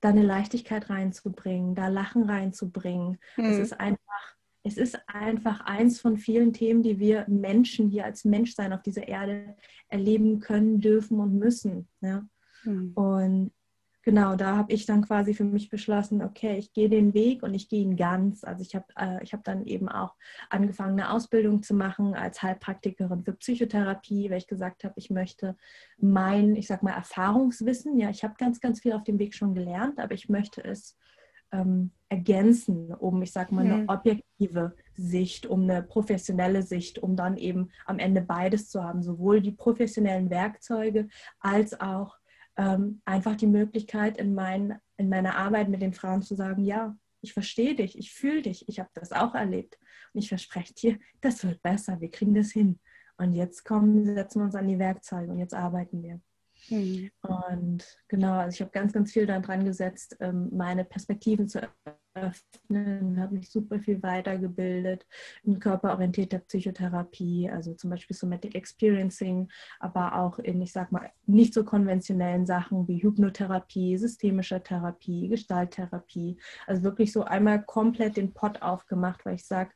da 0.02 0.10
eine 0.10 0.24
Leichtigkeit 0.24 0.90
reinzubringen, 0.90 1.76
da 1.76 1.88
Lachen 1.88 2.24
reinzubringen. 2.24 3.18
Mhm. 3.38 3.46
Es 3.46 3.58
ist 3.60 3.80
einfach, 3.80 4.36
es 4.64 4.78
ist 4.78 5.00
einfach 5.08 5.62
eins 5.62 6.02
von 6.02 6.18
vielen 6.18 6.54
Themen, 6.54 6.84
die 6.84 7.00
wir 7.00 7.26
Menschen 7.28 7.90
hier 7.90 8.06
als 8.06 8.26
Menschsein 8.26 8.74
auf 8.74 8.82
dieser 8.82 9.08
Erde 9.08 9.56
erleben 9.88 10.40
können, 10.40 10.82
dürfen 10.82 11.20
und 11.20 11.38
müssen. 11.38 11.88
Ja? 12.02 12.28
Mhm. 12.64 12.94
Und 12.94 13.52
genau, 14.06 14.36
da 14.36 14.56
habe 14.56 14.72
ich 14.72 14.86
dann 14.86 15.02
quasi 15.02 15.34
für 15.34 15.44
mich 15.44 15.70
beschlossen, 15.70 16.22
okay, 16.22 16.58
ich 16.58 16.72
gehe 16.72 16.88
den 16.88 17.14
Weg 17.14 17.44
und 17.44 17.54
ich 17.54 17.68
gehe 17.68 17.82
ihn 17.82 17.98
ganz. 17.98 18.46
Also 18.46 18.62
ich 18.62 18.76
habe 18.76 18.86
äh, 18.96 19.26
hab 19.26 19.44
dann 19.44 19.66
eben 19.66 19.90
auch 19.90 20.16
angefangen, 20.50 20.98
eine 21.00 21.12
Ausbildung 21.12 21.64
zu 21.64 21.74
machen 21.74 22.14
als 22.14 22.42
Heilpraktikerin 22.42 23.24
für 23.24 23.34
Psychotherapie, 23.34 24.30
weil 24.30 24.38
ich 24.38 24.48
gesagt 24.48 24.86
habe, 24.86 24.94
ich 24.96 25.10
möchte 25.10 25.58
mein, 25.98 26.56
ich 26.56 26.68
sag 26.68 26.84
mal, 26.84 26.94
Erfahrungswissen, 26.94 27.98
ja, 27.98 28.10
ich 28.10 28.24
habe 28.24 28.36
ganz, 28.38 28.62
ganz 28.62 28.80
viel 28.80 28.94
auf 28.94 29.04
dem 29.04 29.20
Weg 29.20 29.34
schon 29.34 29.56
gelernt, 29.56 30.00
aber 30.00 30.14
ich 30.14 30.30
möchte 30.30 30.64
es 30.64 30.96
ähm, 31.52 31.92
ergänzen, 32.10 32.94
um, 32.94 33.22
ich 33.24 33.32
sag 33.32 33.52
mal, 33.52 33.66
eine 33.66 33.78
mhm. 33.78 33.90
objektive 33.90 34.76
Sicht, 34.94 35.48
um 35.48 35.64
eine 35.64 35.82
professionelle 35.82 36.62
Sicht, 36.62 37.00
um 37.00 37.16
dann 37.16 37.38
eben 37.38 37.72
am 37.86 38.00
Ende 38.00 38.22
beides 38.22 38.70
zu 38.70 38.84
haben, 38.84 39.02
sowohl 39.02 39.42
die 39.42 39.52
professionellen 39.52 40.30
Werkzeuge 40.30 41.08
als 41.40 41.80
auch 41.82 42.18
ähm, 42.58 43.02
einfach 43.06 43.36
die 43.36 43.48
Möglichkeit 43.48 44.18
in, 44.18 44.34
mein, 44.34 44.80
in 44.98 45.10
meiner 45.10 45.36
Arbeit 45.36 45.70
mit 45.70 45.82
den 45.82 45.94
Frauen 45.94 46.22
zu 46.22 46.36
sagen, 46.36 46.64
ja, 46.64 46.98
ich 47.22 47.34
verstehe 47.34 47.76
dich, 47.76 47.98
ich 47.98 48.14
fühle 48.14 48.44
dich, 48.44 48.68
ich 48.70 48.80
habe 48.80 48.90
das 48.94 49.12
auch 49.12 49.36
erlebt. 49.36 49.80
Und 50.14 50.22
ich 50.22 50.30
verspreche 50.30 50.74
dir, 50.74 51.00
das 51.22 51.44
wird 51.44 51.62
besser, 51.62 52.00
wir 52.00 52.12
kriegen 52.12 52.36
das 52.36 52.52
hin. 52.52 52.80
Und 53.18 53.34
jetzt 53.34 53.64
kommen, 53.64 54.06
setzen 54.06 54.40
wir 54.40 54.46
uns 54.46 54.56
an 54.56 54.68
die 54.68 54.80
Werkzeuge 54.80 55.32
und 55.32 55.40
jetzt 55.40 55.54
arbeiten 55.54 56.04
wir. 56.04 56.22
Mhm. 56.70 57.12
Und 57.22 57.98
genau, 58.08 58.34
also 58.40 58.56
ich 58.56 58.62
habe 58.62 58.72
ganz, 58.72 58.94
ganz 58.94 59.12
viel 59.12 59.26
daran 59.26 59.66
gesetzt, 59.66 60.18
ähm, 60.20 60.50
meine 60.52 60.84
Perspektiven 60.84 61.48
zu 61.48 61.62
öffnen, 62.16 63.20
habe 63.20 63.36
mich 63.36 63.52
super 63.52 63.80
viel 63.80 64.02
weitergebildet 64.02 65.06
in 65.44 65.60
körperorientierter 65.60 66.40
Psychotherapie, 66.40 67.50
also 67.52 67.74
zum 67.74 67.90
Beispiel 67.90 68.16
Somatic 68.16 68.56
Experiencing, 68.56 69.50
aber 69.80 70.16
auch 70.16 70.40
in, 70.40 70.62
ich 70.62 70.72
sag 70.72 70.92
mal, 70.92 71.12
nicht 71.26 71.54
so 71.54 71.64
konventionellen 71.64 72.46
Sachen 72.46 72.88
wie 72.88 73.04
Hypnotherapie, 73.04 73.98
systemischer 73.98 74.64
Therapie, 74.64 75.28
Gestalttherapie. 75.28 76.40
Also 76.68 76.84
wirklich 76.84 77.12
so 77.12 77.24
einmal 77.24 77.64
komplett 77.64 78.18
den 78.18 78.34
Pott 78.34 78.62
aufgemacht, 78.62 79.26
weil 79.26 79.36
ich 79.36 79.46
sage, 79.46 79.72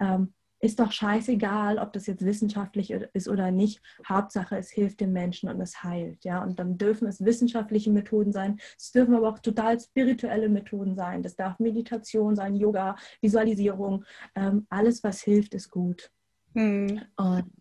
ähm, 0.00 0.34
ist 0.64 0.80
doch 0.80 0.92
scheißegal, 0.92 1.78
ob 1.78 1.92
das 1.92 2.06
jetzt 2.06 2.24
wissenschaftlich 2.24 2.90
ist 2.90 3.28
oder 3.28 3.50
nicht. 3.50 3.82
Hauptsache, 4.08 4.56
es 4.56 4.70
hilft 4.70 5.00
dem 5.00 5.12
Menschen 5.12 5.50
und 5.50 5.60
es 5.60 5.82
heilt. 5.82 6.24
Ja? 6.24 6.42
Und 6.42 6.58
dann 6.58 6.78
dürfen 6.78 7.06
es 7.06 7.22
wissenschaftliche 7.22 7.90
Methoden 7.90 8.32
sein. 8.32 8.58
Es 8.78 8.90
dürfen 8.90 9.14
aber 9.14 9.28
auch 9.28 9.38
total 9.40 9.78
spirituelle 9.78 10.48
Methoden 10.48 10.96
sein. 10.96 11.22
Das 11.22 11.36
darf 11.36 11.58
Meditation 11.58 12.34
sein, 12.34 12.56
Yoga, 12.56 12.96
Visualisierung. 13.20 14.04
Ähm, 14.34 14.66
alles, 14.70 15.04
was 15.04 15.20
hilft, 15.20 15.52
ist 15.52 15.70
gut. 15.70 16.10
Hm. 16.54 17.02
Und 17.16 17.52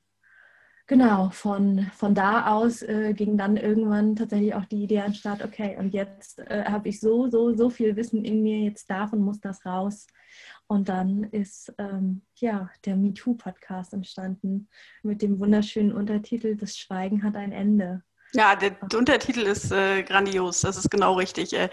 genau, 0.88 1.29
von, 1.31 1.88
von 1.93 2.15
da 2.15 2.53
aus 2.53 2.83
äh, 2.83 3.13
ging 3.13 3.38
dann 3.38 3.57
irgendwann 3.57 4.15
tatsächlich 4.15 4.55
auch 4.55 4.65
die 4.65 4.83
Idee 4.83 5.01
an 5.01 5.13
Start, 5.13 5.43
okay, 5.43 5.75
und 5.77 5.93
jetzt 5.93 6.39
äh, 6.39 6.63
habe 6.65 6.88
ich 6.88 7.01
so, 7.01 7.29
so, 7.29 7.53
so 7.53 7.69
viel 7.69 7.98
Wissen 7.98 8.24
in 8.24 8.43
mir, 8.43 8.60
jetzt 8.60 8.89
darf 8.89 9.12
und 9.12 9.19
muss 9.19 9.41
das 9.41 9.65
raus. 9.65 10.07
Und 10.67 10.89
dann 10.89 11.24
ist 11.25 11.74
ähm, 11.77 12.22
ja 12.36 12.70
der 12.86 12.96
MeToo-Podcast 12.96 13.93
entstanden 13.93 14.70
mit 15.03 15.22
dem 15.22 15.39
wunderschönen 15.39 15.91
Untertitel 15.91 16.55
Das 16.55 16.77
Schweigen 16.77 17.24
hat 17.24 17.36
ein 17.36 17.51
Ende. 17.51 18.03
Ja, 18.36 18.55
der, 18.55 18.72
der 18.72 18.98
Untertitel 18.98 19.41
ist 19.41 19.72
äh, 19.72 20.01
grandios, 20.01 20.62
das 20.62 20.77
ist 20.77 20.89
genau 20.89 21.13
richtig. 21.13 21.53
Äh, 21.53 21.70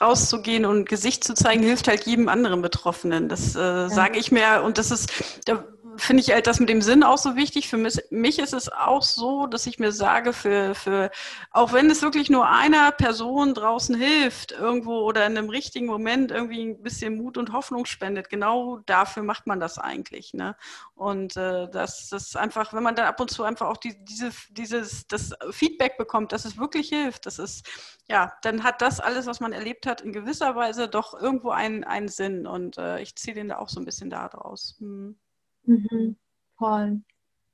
rauszugehen 0.00 0.64
und 0.64 0.88
Gesicht 0.88 1.24
zu 1.24 1.34
zeigen, 1.34 1.64
hilft 1.64 1.88
halt 1.88 2.06
jedem 2.06 2.28
anderen 2.28 2.62
Betroffenen. 2.62 3.28
Das 3.28 3.56
äh, 3.56 3.58
ja. 3.58 3.88
sage 3.88 4.18
ich 4.18 4.30
mir 4.30 4.62
und 4.62 4.78
das 4.78 4.92
ist, 4.92 5.40
da 5.46 5.64
finde 5.96 6.22
ich 6.22 6.30
halt 6.30 6.46
das 6.46 6.60
mit 6.60 6.68
dem 6.68 6.82
Sinn 6.82 7.02
auch 7.02 7.18
so 7.18 7.36
wichtig. 7.36 7.68
Für 7.68 7.76
mich, 7.76 8.38
ist 8.38 8.52
es 8.52 8.70
auch 8.70 9.02
so, 9.02 9.46
dass 9.46 9.66
ich 9.66 9.78
mir 9.78 9.92
sage, 9.92 10.32
für, 10.32 10.74
für, 10.74 11.10
auch 11.50 11.72
wenn 11.72 11.90
es 11.90 12.02
wirklich 12.02 12.30
nur 12.30 12.48
einer 12.48 12.92
Person 12.92 13.54
draußen 13.54 13.94
hilft, 13.94 14.52
irgendwo 14.52 15.00
oder 15.00 15.26
in 15.26 15.36
einem 15.36 15.50
richtigen 15.50 15.86
Moment 15.86 16.30
irgendwie 16.30 16.62
ein 16.62 16.82
bisschen 16.82 17.16
Mut 17.16 17.38
und 17.38 17.52
Hoffnung 17.52 17.86
spendet, 17.86 18.28
genau 18.28 18.78
dafür 18.86 19.22
macht 19.22 19.46
man 19.46 19.60
das 19.60 19.78
eigentlich. 19.78 20.34
Ne? 20.34 20.56
Und 20.94 21.36
äh, 21.36 21.68
das 21.70 22.12
ist 22.12 22.36
einfach, 22.36 22.72
wenn 22.72 22.82
man 22.82 22.94
dann 22.94 23.06
ab 23.06 23.20
und 23.20 23.30
zu 23.30 23.44
einfach 23.44 23.68
auch 23.68 23.76
die, 23.76 24.04
diese, 24.04 24.30
dieses, 24.50 25.06
das 25.06 25.34
Feedback 25.50 25.96
bekommt, 25.98 26.32
dass 26.32 26.44
es 26.44 26.58
wirklich 26.58 26.88
hilft, 26.88 27.26
das 27.26 27.38
ist, 27.38 27.66
ja, 28.08 28.32
dann 28.42 28.62
hat 28.64 28.82
das 28.82 29.00
alles, 29.00 29.26
was 29.26 29.40
man 29.40 29.52
erlebt 29.52 29.86
hat, 29.86 30.00
in 30.00 30.12
gewisser 30.12 30.54
Weise 30.56 30.88
doch 30.88 31.14
irgendwo 31.20 31.50
einen, 31.50 31.84
einen 31.84 32.08
Sinn. 32.08 32.46
Und 32.46 32.78
äh, 32.78 33.00
ich 33.00 33.16
ziehe 33.16 33.34
den 33.34 33.48
da 33.48 33.58
auch 33.58 33.68
so 33.68 33.80
ein 33.80 33.84
bisschen 33.84 34.10
da 34.10 34.28
draus. 34.28 34.76
Hm. 34.78 35.16
Mhm. 35.64 36.16
Voll. 36.56 37.02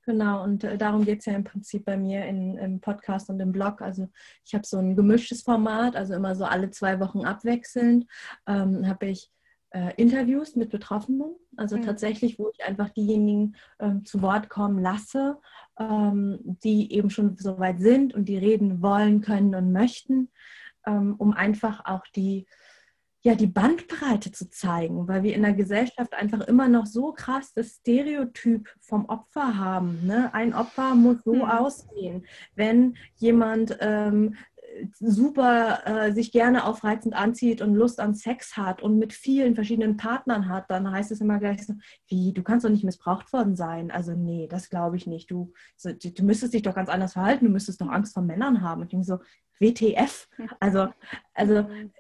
Genau, 0.07 0.43
und 0.43 0.65
äh, 0.65 0.79
darum 0.79 1.05
geht 1.05 1.21
es 1.21 1.27
ja 1.27 1.35
im 1.35 1.45
Prinzip 1.45 1.85
bei 1.85 1.97
mir 1.97 2.25
in, 2.25 2.57
im 2.57 2.81
Podcast 2.81 3.29
und 3.29 3.39
im 3.39 3.53
Blog. 3.53 3.83
Also 3.83 4.09
ich 4.45 4.55
habe 4.55 4.67
so 4.67 4.79
ein 4.79 4.97
gemischtes 4.97 5.43
Format, 5.43 5.95
also 5.95 6.15
immer 6.15 6.35
so 6.35 6.45
alle 6.45 6.71
zwei 6.71 7.01
Wochen 7.01 7.25
abwechselnd 7.25 8.07
ähm, 8.47 8.89
habe 8.89 9.07
ich 9.07 9.31
äh, 9.71 9.93
Interviews 9.97 10.57
mit 10.57 10.71
Betroffenen, 10.71 11.37
also 11.57 11.77
mhm. 11.77 11.83
tatsächlich, 11.83 12.39
wo 12.39 12.51
ich 12.51 12.65
einfach 12.65 12.89
diejenigen 12.91 13.55
ähm, 13.79 14.05
zu 14.05 14.21
Wort 14.23 14.49
kommen 14.49 14.81
lasse, 14.81 15.39
ähm, 15.79 16.41
die 16.43 16.93
eben 16.93 17.11
schon 17.11 17.37
so 17.37 17.59
weit 17.59 17.81
sind 17.81 18.15
und 18.15 18.25
die 18.29 18.39
reden 18.39 18.83
wollen, 18.83 19.21
können 19.21 19.55
und 19.55 19.71
möchten, 19.71 20.31
ähm, 20.87 21.15
um 21.19 21.33
einfach 21.33 21.85
auch 21.85 22.07
die 22.17 22.47
ja, 23.23 23.35
die 23.35 23.47
Bandbreite 23.47 24.33
zu 24.33 24.49
zeigen, 24.49 25.07
weil 25.07 25.23
wir 25.23 25.35
in 25.35 25.43
der 25.43 25.53
Gesellschaft 25.53 26.15
einfach 26.15 26.41
immer 26.41 26.69
noch 26.69 26.87
so 26.87 27.13
krass 27.13 27.53
das 27.53 27.77
Stereotyp 27.77 28.69
vom 28.81 29.05
Opfer 29.07 29.59
haben. 29.59 30.07
Ne? 30.07 30.33
Ein 30.33 30.55
Opfer 30.55 30.95
muss 30.95 31.23
so 31.25 31.35
mhm. 31.35 31.43
aussehen. 31.43 32.27
Wenn 32.55 32.97
jemand 33.17 33.77
ähm, 33.81 34.37
super 34.99 35.81
äh, 35.85 36.13
sich 36.13 36.33
gerne 36.33 36.65
aufreizend 36.65 37.15
anzieht 37.15 37.61
und 37.61 37.75
Lust 37.75 38.01
an 38.01 38.15
Sex 38.15 38.57
hat 38.57 38.81
und 38.83 38.99
mit 38.99 39.13
vielen 39.13 39.55
verschiedenen 39.55 39.99
Partnern 39.99 40.49
hat, 40.49 40.71
dann 40.71 40.91
heißt 40.91 41.11
es 41.11 41.21
immer 41.21 41.39
gleich 41.39 41.67
so, 41.67 41.75
wie, 42.07 42.33
du 42.33 42.43
kannst 42.43 42.65
doch 42.65 42.71
nicht 42.71 42.85
missbraucht 42.85 43.35
worden 43.35 43.55
sein. 43.55 43.91
Also 43.91 44.13
nee, 44.13 44.49
das 44.49 44.71
glaube 44.71 44.97
ich 44.97 45.07
nicht. 45.07 45.31
Du, 45.31 45.53
so, 45.77 45.93
du 45.93 46.25
müsstest 46.25 46.55
dich 46.55 46.63
doch 46.63 46.75
ganz 46.75 46.89
anders 46.89 47.13
verhalten, 47.13 47.47
du 47.47 47.51
müsstest 47.51 47.83
doch 47.83 47.89
Angst 47.89 48.15
vor 48.15 48.23
Männern 48.23 48.63
haben. 48.63 48.81
Und 48.81 48.87
ich 48.87 48.91
denke 48.91 49.07
so, 49.07 49.19
WTF? 49.59 50.27
Also, 50.59 50.89
also 51.35 51.65
mhm 51.65 51.91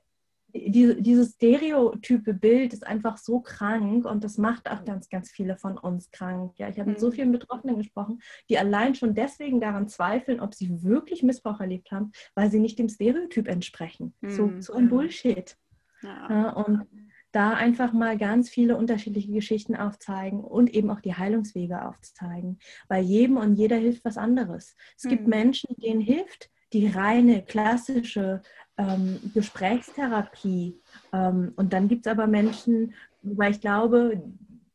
die, 0.54 1.02
dieses 1.02 1.34
stereotype 1.34 2.34
Bild 2.34 2.72
ist 2.72 2.86
einfach 2.86 3.16
so 3.18 3.40
krank 3.40 4.04
und 4.04 4.24
das 4.24 4.38
macht 4.38 4.70
auch 4.70 4.84
ganz, 4.84 5.08
ganz 5.08 5.30
viele 5.30 5.56
von 5.56 5.78
uns 5.78 6.10
krank. 6.10 6.52
Ja, 6.58 6.68
ich 6.68 6.78
habe 6.78 6.90
mit 6.90 7.00
so 7.00 7.08
mhm. 7.08 7.12
vielen 7.12 7.32
Betroffenen 7.32 7.78
gesprochen, 7.78 8.20
die 8.48 8.58
allein 8.58 8.94
schon 8.94 9.14
deswegen 9.14 9.60
daran 9.60 9.88
zweifeln, 9.88 10.40
ob 10.40 10.54
sie 10.54 10.82
wirklich 10.82 11.22
Missbrauch 11.22 11.60
erlebt 11.60 11.90
haben, 11.90 12.12
weil 12.34 12.50
sie 12.50 12.60
nicht 12.60 12.78
dem 12.78 12.88
Stereotyp 12.88 13.48
entsprechen. 13.48 14.14
Mhm. 14.20 14.30
So, 14.30 14.52
so 14.60 14.72
ein 14.74 14.88
Bullshit. 14.88 15.56
Ja. 16.02 16.30
Ja, 16.30 16.50
und 16.50 16.86
da 17.32 17.52
einfach 17.52 17.92
mal 17.92 18.18
ganz 18.18 18.48
viele 18.48 18.76
unterschiedliche 18.76 19.32
Geschichten 19.32 19.76
aufzeigen 19.76 20.40
und 20.40 20.70
eben 20.74 20.90
auch 20.90 21.00
die 21.00 21.14
Heilungswege 21.14 21.86
aufzeigen. 21.86 22.58
Weil 22.88 23.04
jedem 23.04 23.36
und 23.36 23.54
jeder 23.54 23.76
hilft 23.76 24.04
was 24.04 24.18
anderes. 24.18 24.74
Es 24.96 25.04
gibt 25.04 25.24
mhm. 25.24 25.30
Menschen, 25.30 25.74
denen 25.78 26.00
hilft 26.00 26.50
die 26.72 26.86
reine 26.86 27.44
klassische 27.44 28.42
ähm, 28.80 29.20
Gesprächstherapie. 29.34 30.80
Ähm, 31.12 31.52
und 31.56 31.72
dann 31.72 31.88
gibt 31.88 32.06
es 32.06 32.12
aber 32.12 32.26
Menschen, 32.26 32.94
weil 33.22 33.52
ich 33.52 33.60
glaube, 33.60 34.22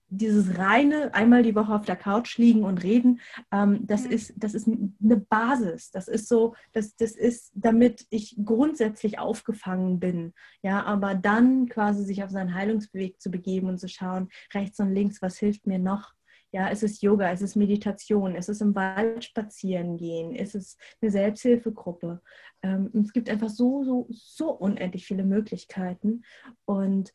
dieses 0.10 0.58
reine 0.58 1.14
einmal 1.14 1.42
die 1.42 1.56
Woche 1.56 1.74
auf 1.74 1.86
der 1.86 1.96
Couch 1.96 2.38
liegen 2.38 2.64
und 2.64 2.84
reden, 2.84 3.20
ähm, 3.52 3.86
das, 3.86 4.06
mhm. 4.06 4.12
ist, 4.12 4.34
das 4.38 4.54
ist 4.54 4.68
eine 4.68 5.18
Basis. 5.18 5.92
Das 5.92 6.08
ist 6.08 6.28
so, 6.28 6.56
das, 6.72 6.96
das 6.96 7.12
ist, 7.12 7.52
damit 7.56 8.06
ich 8.12 8.38
grundsätzlich 8.44 9.18
aufgefangen 9.18 10.00
bin. 10.00 10.34
Ja, 10.62 10.84
aber 10.84 11.16
dann 11.16 11.68
quasi 11.68 12.04
sich 12.04 12.24
auf 12.24 12.30
seinen 12.30 12.54
Heilungsweg 12.54 13.20
zu 13.20 13.32
begeben 13.32 13.68
und 13.68 13.80
zu 13.80 13.88
schauen, 13.88 14.30
rechts 14.54 14.80
und 14.80 14.94
links, 14.94 15.22
was 15.22 15.38
hilft 15.38 15.66
mir 15.66 15.80
noch? 15.80 16.14
Ja, 16.56 16.70
es 16.70 16.84
ist 16.84 17.04
Yoga, 17.04 17.32
es 17.32 17.42
ist 17.42 17.58
Meditation, 17.58 18.34
es 18.34 18.48
ist 18.48 18.62
im 18.62 18.76
Wald 18.76 19.26
spazieren 19.26 19.98
gehen, 19.98 20.34
es 20.34 20.56
ist 20.56 20.80
eine 21.02 21.12
Selbsthilfegruppe. 21.12 22.22
Ähm, 22.64 22.92
es 22.94 23.12
gibt 23.12 23.30
einfach 23.30 23.50
so, 23.50 23.84
so, 23.84 24.08
so 24.10 24.52
unendlich 24.52 25.06
viele 25.06 25.26
Möglichkeiten. 25.26 26.24
Und 26.64 27.12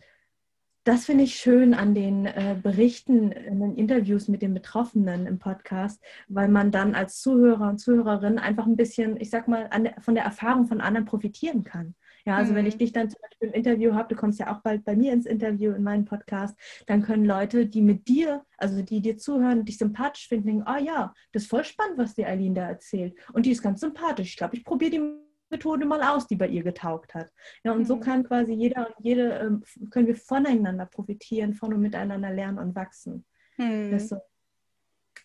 das 0.85 1.07
finde 1.07 1.25
ich 1.25 1.37
schön 1.37 1.73
an 1.73 1.95
den 1.95 2.27
äh, 2.27 2.55
Berichten, 2.63 3.33
in 3.33 3.61
den 3.61 3.77
Interviews 3.77 4.29
mit 4.29 4.43
den 4.43 4.53
Betroffenen 4.53 5.27
im 5.27 5.39
Podcast, 5.39 6.05
weil 6.29 6.49
man 6.49 6.71
dann 6.71 6.95
als 6.95 7.23
Zuhörer 7.23 7.71
und 7.71 7.79
Zuhörerin 7.79 8.39
einfach 8.39 8.67
ein 8.67 8.77
bisschen, 8.77 9.19
ich 9.19 9.31
sag 9.31 9.49
mal, 9.49 9.71
der, 9.71 9.99
von 10.03 10.15
der 10.15 10.25
Erfahrung 10.25 10.67
von 10.67 10.83
anderen 10.83 11.07
profitieren 11.07 11.65
kann. 11.65 11.95
Ja, 12.25 12.37
also 12.37 12.53
mhm. 12.53 12.57
wenn 12.57 12.67
ich 12.67 12.75
mhm. 12.75 12.79
dich 12.79 12.93
dann 12.93 13.11
zum 13.11 13.21
Beispiel 13.23 13.49
im 13.49 13.55
Interview 13.55 13.95
habe, 13.95 14.09
du 14.09 14.21
kommst 14.21 14.39
ja 14.39 14.55
auch 14.55 14.61
bald 14.63 14.85
bei 14.85 14.97
mir 14.97 15.13
ins 15.13 15.27
Interview 15.27 15.73
in 15.73 15.83
meinen 15.83 16.05
Podcast, 16.05 16.57
dann 16.87 17.03
können 17.03 17.25
Leute, 17.25 17.67
die 17.67 17.83
mit 17.83 18.09
dir, 18.09 18.45
also 18.59 18.83
die 18.83 19.01
dir 19.01 19.17
zuhören, 19.17 19.65
dich 19.65 19.79
sympathisch 19.79 20.29
finden, 20.29 20.47
denken, 20.47 20.63
ah 20.67 20.77
oh 20.79 20.83
ja, 20.83 21.15
das 21.33 21.45
ist 21.45 21.51
voll 21.51 21.65
spannend, 21.65 21.99
was 21.99 22.15
dir 22.15 22.29
Eileen 22.29 22.55
da 22.55 22.69
erzählt. 22.69 23.15
Und 23.33 23.47
die 23.47 23.51
ist 23.51 23.63
ganz 23.63 23.81
sympathisch. 23.81 24.31
Ich 24.31 24.37
glaube, 24.37 24.57
ich 24.57 24.65
probiere 24.65 24.91
die 24.91 25.03
Methode 25.51 25.85
mal 25.85 26.03
aus, 26.03 26.27
die 26.27 26.37
bei 26.37 26.49
ihr 26.49 26.63
getaugt 26.63 27.15
hat. 27.15 27.31
Ja, 27.65 27.73
und 27.73 27.81
mhm. 27.81 27.85
so 27.85 27.99
kann 27.99 28.25
quasi 28.25 28.53
jeder 28.53 28.87
und 28.87 29.05
jede, 29.05 29.31
ähm, 29.39 29.63
können 29.91 30.07
wir 30.07 30.17
voneinander 30.17 30.87
profitieren, 30.87 31.55
von 31.55 31.75
und 31.75 31.81
miteinander 31.81 32.31
lernen 32.31 32.59
und 32.59 32.75
wachsen. 32.75 33.25
Mhm. 33.57 33.91
Das 33.91 34.05
ist 34.05 34.09
so 34.11 34.17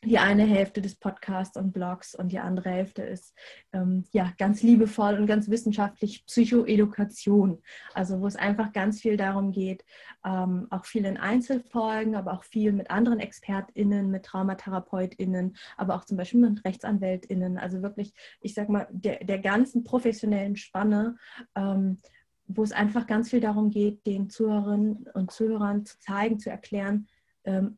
die 0.03 0.19
eine 0.19 0.43
Hälfte 0.43 0.81
des 0.81 0.95
Podcasts 0.95 1.57
und 1.57 1.71
Blogs 1.71 2.15
und 2.15 2.31
die 2.31 2.39
andere 2.39 2.69
Hälfte 2.69 3.03
ist 3.03 3.33
ähm, 3.73 4.05
ja 4.11 4.33
ganz 4.37 4.61
liebevoll 4.61 5.15
und 5.15 5.27
ganz 5.27 5.49
wissenschaftlich 5.49 6.25
Psychoedukation. 6.25 7.61
Also 7.93 8.21
wo 8.21 8.27
es 8.27 8.35
einfach 8.35 8.73
ganz 8.73 9.01
viel 9.01 9.17
darum 9.17 9.51
geht, 9.51 9.85
ähm, 10.25 10.67
auch 10.69 10.85
viel 10.85 11.05
in 11.05 11.17
Einzelfolgen, 11.17 12.15
aber 12.15 12.33
auch 12.33 12.43
viel 12.43 12.71
mit 12.71 12.91
anderen 12.91 13.19
ExpertInnen, 13.19 14.11
mit 14.11 14.23
TraumatherapeutInnen, 14.23 15.55
aber 15.77 15.95
auch 15.95 16.05
zum 16.05 16.17
Beispiel 16.17 16.41
mit 16.41 16.65
RechtsanwältInnen. 16.65 17.57
Also 17.57 17.81
wirklich, 17.81 18.13
ich 18.41 18.53
sag 18.53 18.69
mal, 18.69 18.87
der, 18.91 19.23
der 19.23 19.39
ganzen 19.39 19.83
professionellen 19.83 20.55
Spanne. 20.55 21.17
Ähm, 21.55 21.99
wo 22.47 22.63
es 22.63 22.71
einfach 22.71 23.07
ganz 23.07 23.29
viel 23.31 23.39
darum 23.39 23.69
geht, 23.71 24.05
den 24.05 24.29
Zuhörerinnen 24.29 25.07
und 25.13 25.31
Zuhörern 25.31 25.85
zu 25.85 25.99
zeigen, 25.99 26.39
zu 26.39 26.49
erklären, 26.49 27.07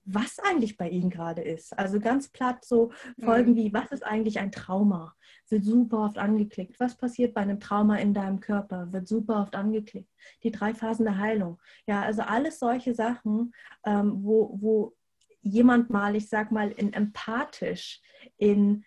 was 0.06 0.40
eigentlich 0.40 0.78
bei 0.78 0.90
ihnen 0.90 1.10
gerade 1.10 1.42
ist. 1.42 1.78
Also 1.78 2.00
ganz 2.00 2.30
platt 2.30 2.64
so 2.64 2.92
Folgen 3.24 3.52
mhm. 3.52 3.56
wie, 3.56 3.74
was 3.74 3.92
ist 3.92 4.06
eigentlich 4.06 4.40
ein 4.40 4.52
Trauma? 4.52 5.16
Wird 5.50 5.66
super 5.66 6.06
oft 6.06 6.18
angeklickt. 6.18 6.80
Was 6.80 6.96
passiert 6.96 7.34
bei 7.34 7.42
einem 7.42 7.60
Trauma 7.60 7.98
in 7.98 8.14
deinem 8.14 8.40
Körper? 8.40 8.92
Wird 8.92 9.08
super 9.08 9.42
oft 9.42 9.56
angeklickt. 9.56 10.10
Die 10.44 10.52
drei 10.52 10.74
Phasen 10.74 11.06
der 11.06 11.18
Heilung. 11.18 11.60
Ja, 11.86 12.02
also 12.02 12.22
alles 12.22 12.60
solche 12.60 12.94
Sachen, 12.94 13.54
ähm, 13.86 14.24
wo, 14.24 14.58
wo 14.60 14.96
jemand 15.42 15.90
mal, 15.90 16.16
ich 16.16 16.30
sag 16.30 16.52
mal, 16.52 16.72
in 16.72 16.94
empathisch, 16.94 18.02
in 18.38 18.86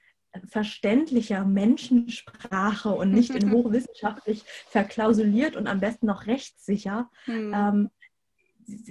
verständlicher 0.49 1.45
Menschensprache 1.45 2.91
und 2.91 3.11
nicht 3.11 3.31
in 3.31 3.51
hochwissenschaftlich 3.53 4.45
verklausuliert 4.69 5.57
und 5.57 5.67
am 5.67 5.81
besten 5.81 6.07
noch 6.07 6.27
rechtssicher. 6.27 7.11
Mhm. 7.27 7.53
Ähm, 7.55 7.91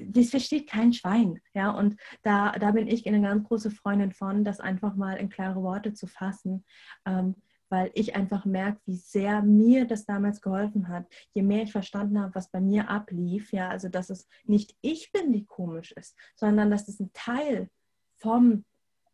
das 0.07 0.29
versteht 0.29 0.69
kein 0.69 0.93
Schwein. 0.93 1.39
Ja, 1.53 1.71
und 1.71 1.95
da, 2.23 2.51
da 2.53 2.71
bin 2.71 2.87
ich 2.87 3.07
eine 3.07 3.21
ganz 3.21 3.47
große 3.47 3.71
Freundin 3.71 4.11
von, 4.11 4.43
das 4.43 4.59
einfach 4.59 4.95
mal 4.95 5.17
in 5.17 5.29
klare 5.29 5.61
Worte 5.61 5.93
zu 5.93 6.07
fassen. 6.07 6.65
Ähm, 7.05 7.35
weil 7.69 7.91
ich 7.93 8.15
einfach 8.15 8.45
merke, 8.45 8.81
wie 8.85 8.95
sehr 8.95 9.41
mir 9.41 9.85
das 9.85 10.05
damals 10.05 10.41
geholfen 10.41 10.87
hat. 10.87 11.05
Je 11.33 11.43
mehr 11.43 11.63
ich 11.63 11.71
verstanden 11.71 12.19
habe, 12.19 12.35
was 12.35 12.49
bei 12.49 12.59
mir 12.59 12.89
ablief, 12.89 13.51
ja, 13.51 13.69
also 13.69 13.89
dass 13.89 14.09
es 14.09 14.27
nicht 14.43 14.75
ich 14.81 15.11
bin, 15.11 15.31
die 15.31 15.45
komisch 15.45 15.91
ist, 15.91 16.17
sondern 16.35 16.71
dass 16.71 16.87
es 16.87 16.99
ein 16.99 17.11
Teil 17.13 17.69
vom 18.15 18.65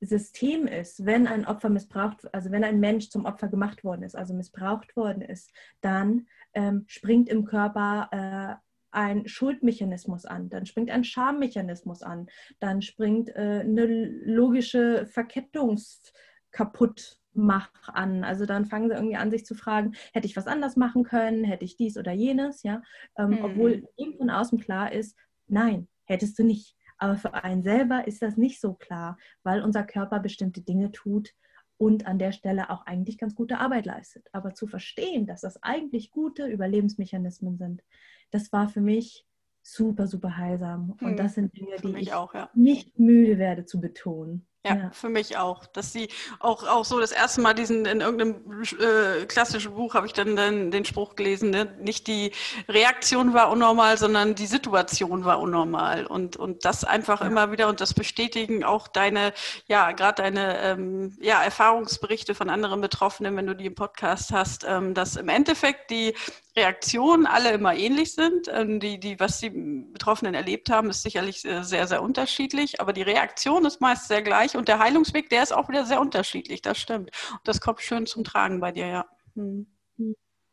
System 0.02 0.68
ist, 0.68 1.06
wenn 1.06 1.28
ein 1.28 1.46
Opfer 1.46 1.70
missbraucht, 1.70 2.34
also 2.34 2.52
wenn 2.52 2.64
ein 2.64 2.80
Mensch 2.80 3.10
zum 3.10 3.26
Opfer 3.26 3.48
gemacht 3.48 3.84
worden 3.84 4.04
ist, 4.04 4.16
also 4.16 4.34
missbraucht 4.34 4.96
worden 4.96 5.22
ist, 5.22 5.52
dann 5.82 6.28
ähm, 6.54 6.84
springt 6.88 7.30
im 7.30 7.46
Körper 7.46 8.10
äh, 8.12 8.65
ein 8.96 9.28
Schuldmechanismus 9.28 10.26
an, 10.26 10.50
dann 10.50 10.66
springt 10.66 10.90
ein 10.90 11.04
Schammechanismus 11.04 12.02
an, 12.02 12.28
dann 12.60 12.82
springt 12.82 13.30
äh, 13.30 13.60
eine 13.62 13.86
logische 13.86 15.06
Verkettungskaputmach 15.08 17.70
an. 17.88 18.24
Also 18.24 18.46
dann 18.46 18.66
fangen 18.66 18.90
sie 18.90 18.96
irgendwie 18.96 19.18
an, 19.18 19.32
sich 19.32 19.46
zu 19.46 19.56
fragen, 19.56 19.96
hätte 20.14 20.28
ich 20.28 20.38
was 20.38 20.48
anders 20.48 20.78
machen 20.78 21.04
können, 21.04 21.44
hätte 21.44 21.66
ich 21.66 21.76
dies 21.76 21.98
oder 21.98 22.14
jenes, 22.14 22.64
ja, 22.64 22.82
ähm, 23.18 23.38
hm. 23.38 23.46
obwohl 23.46 23.88
ihm 23.98 24.16
von 24.18 24.30
außen 24.30 24.60
klar 24.60 24.92
ist, 24.92 25.18
nein, 25.48 25.88
hättest 26.06 26.40
du 26.40 26.44
nicht. 26.44 26.76
Aber 26.98 27.18
für 27.18 27.34
einen 27.34 27.64
selber 27.64 28.08
ist 28.08 28.22
das 28.22 28.38
nicht 28.38 28.62
so 28.62 28.74
klar, 28.74 29.18
weil 29.44 29.62
unser 29.62 29.84
Körper 29.84 30.20
bestimmte 30.20 30.62
Dinge 30.62 30.94
tut 30.94 31.34
und 31.78 32.08
an 32.08 32.20
der 32.20 32.32
Stelle 32.32 32.70
auch 32.70 32.86
eigentlich 32.86 33.18
ganz 33.18 33.36
gute 33.36 33.60
Arbeit 33.60 33.86
leistet. 33.86 34.30
Aber 34.32 34.54
zu 34.54 34.66
verstehen, 34.66 35.26
dass 35.26 35.42
das 35.42 35.62
eigentlich 35.62 36.12
gute 36.12 36.48
Überlebensmechanismen 36.48 37.58
sind, 37.58 37.84
das 38.32 38.52
war 38.52 38.70
für 38.70 38.82
mich 38.82 39.26
super, 39.66 40.08
super 40.08 40.38
heilsam. 40.38 40.92
Und 41.02 41.10
hm, 41.10 41.18
das 41.18 41.36
sind 41.36 41.56
Dinge, 41.58 41.76
die 41.78 41.98
ich 41.98 42.14
auch, 42.14 42.34
ja. 42.34 42.50
nicht 42.54 43.00
müde 43.00 43.38
werde 43.38 43.66
zu 43.66 43.82
betonen. 43.82 44.48
Ja, 44.66 44.76
ja, 44.76 44.90
für 44.92 45.10
mich 45.10 45.38
auch. 45.38 45.68
Dass 45.68 45.94
sie 45.94 46.10
auch, 46.40 46.68
auch 46.68 46.86
so 46.86 47.00
das 47.00 47.12
erste 47.12 47.40
Mal 47.40 47.54
diesen, 47.54 47.86
in 47.86 48.02
irgendeinem 48.02 48.64
äh, 48.80 49.26
klassischen 49.26 49.76
Buch 49.76 49.94
habe 49.94 50.08
ich 50.08 50.14
dann, 50.14 50.36
dann 50.36 50.72
den 50.72 50.86
Spruch 50.86 51.16
gelesen, 51.16 51.52
ne? 51.52 51.66
nicht 51.80 52.08
die 52.08 52.32
Reaktion 52.68 53.36
war 53.36 53.52
unnormal, 53.52 53.98
sondern 54.00 54.34
die 54.34 54.48
Situation 54.48 55.24
war 55.24 55.40
unnormal. 55.40 56.08
Und, 56.08 56.36
und 56.36 56.66
das 56.66 56.84
einfach 56.84 57.22
ja. 57.22 57.28
immer 57.28 57.52
wieder 57.52 57.70
und 57.70 57.80
das 57.80 57.94
bestätigen 57.94 58.64
auch 58.64 58.88
deine, 58.88 59.34
ja, 59.68 59.92
gerade 59.92 60.24
deine 60.24 60.60
ähm, 60.62 61.16
ja, 61.22 61.44
Erfahrungsberichte 61.44 62.34
von 62.34 62.50
anderen 62.50 62.82
Betroffenen, 62.82 63.36
wenn 63.36 63.46
du 63.46 63.56
die 63.56 63.68
im 63.68 63.76
Podcast 63.76 64.32
hast, 64.32 64.66
ähm, 64.68 64.96
dass 64.96 65.16
im 65.16 65.30
Endeffekt 65.30 65.92
die 65.92 66.16
Reaktionen 66.58 67.26
alle 67.26 67.52
immer 67.52 67.76
ähnlich 67.76 68.14
sind. 68.14 68.48
Ähm, 68.48 68.80
die, 68.80 69.00
die, 69.00 69.20
was 69.20 69.40
die 69.40 69.50
Betroffenen 69.50 70.34
erlebt 70.34 70.70
haben, 70.70 70.90
ist 70.90 71.04
sicherlich 71.04 71.44
äh, 71.46 71.64
sehr, 71.64 71.88
sehr 71.88 72.02
unterschiedlich, 72.02 72.80
aber 72.80 72.94
die 72.94 73.02
Reaktion 73.02 73.66
ist 73.66 73.82
meist 73.82 74.08
sehr 74.08 74.22
gleich 74.22 74.56
und 74.56 74.68
der 74.68 74.80
Heilungsweg, 74.80 75.30
der 75.30 75.44
ist 75.44 75.54
auch 75.54 75.70
wieder 75.70 75.86
sehr 75.86 76.00
unterschiedlich, 76.00 76.62
das 76.62 76.78
stimmt. 76.78 77.12
Und 77.32 77.42
das 77.44 77.60
kommt 77.60 77.82
schön 77.82 78.06
zum 78.06 78.24
Tragen 78.24 78.60
bei 78.60 78.72
dir, 78.72 78.88
ja. 78.88 79.06
Hm. 79.36 79.68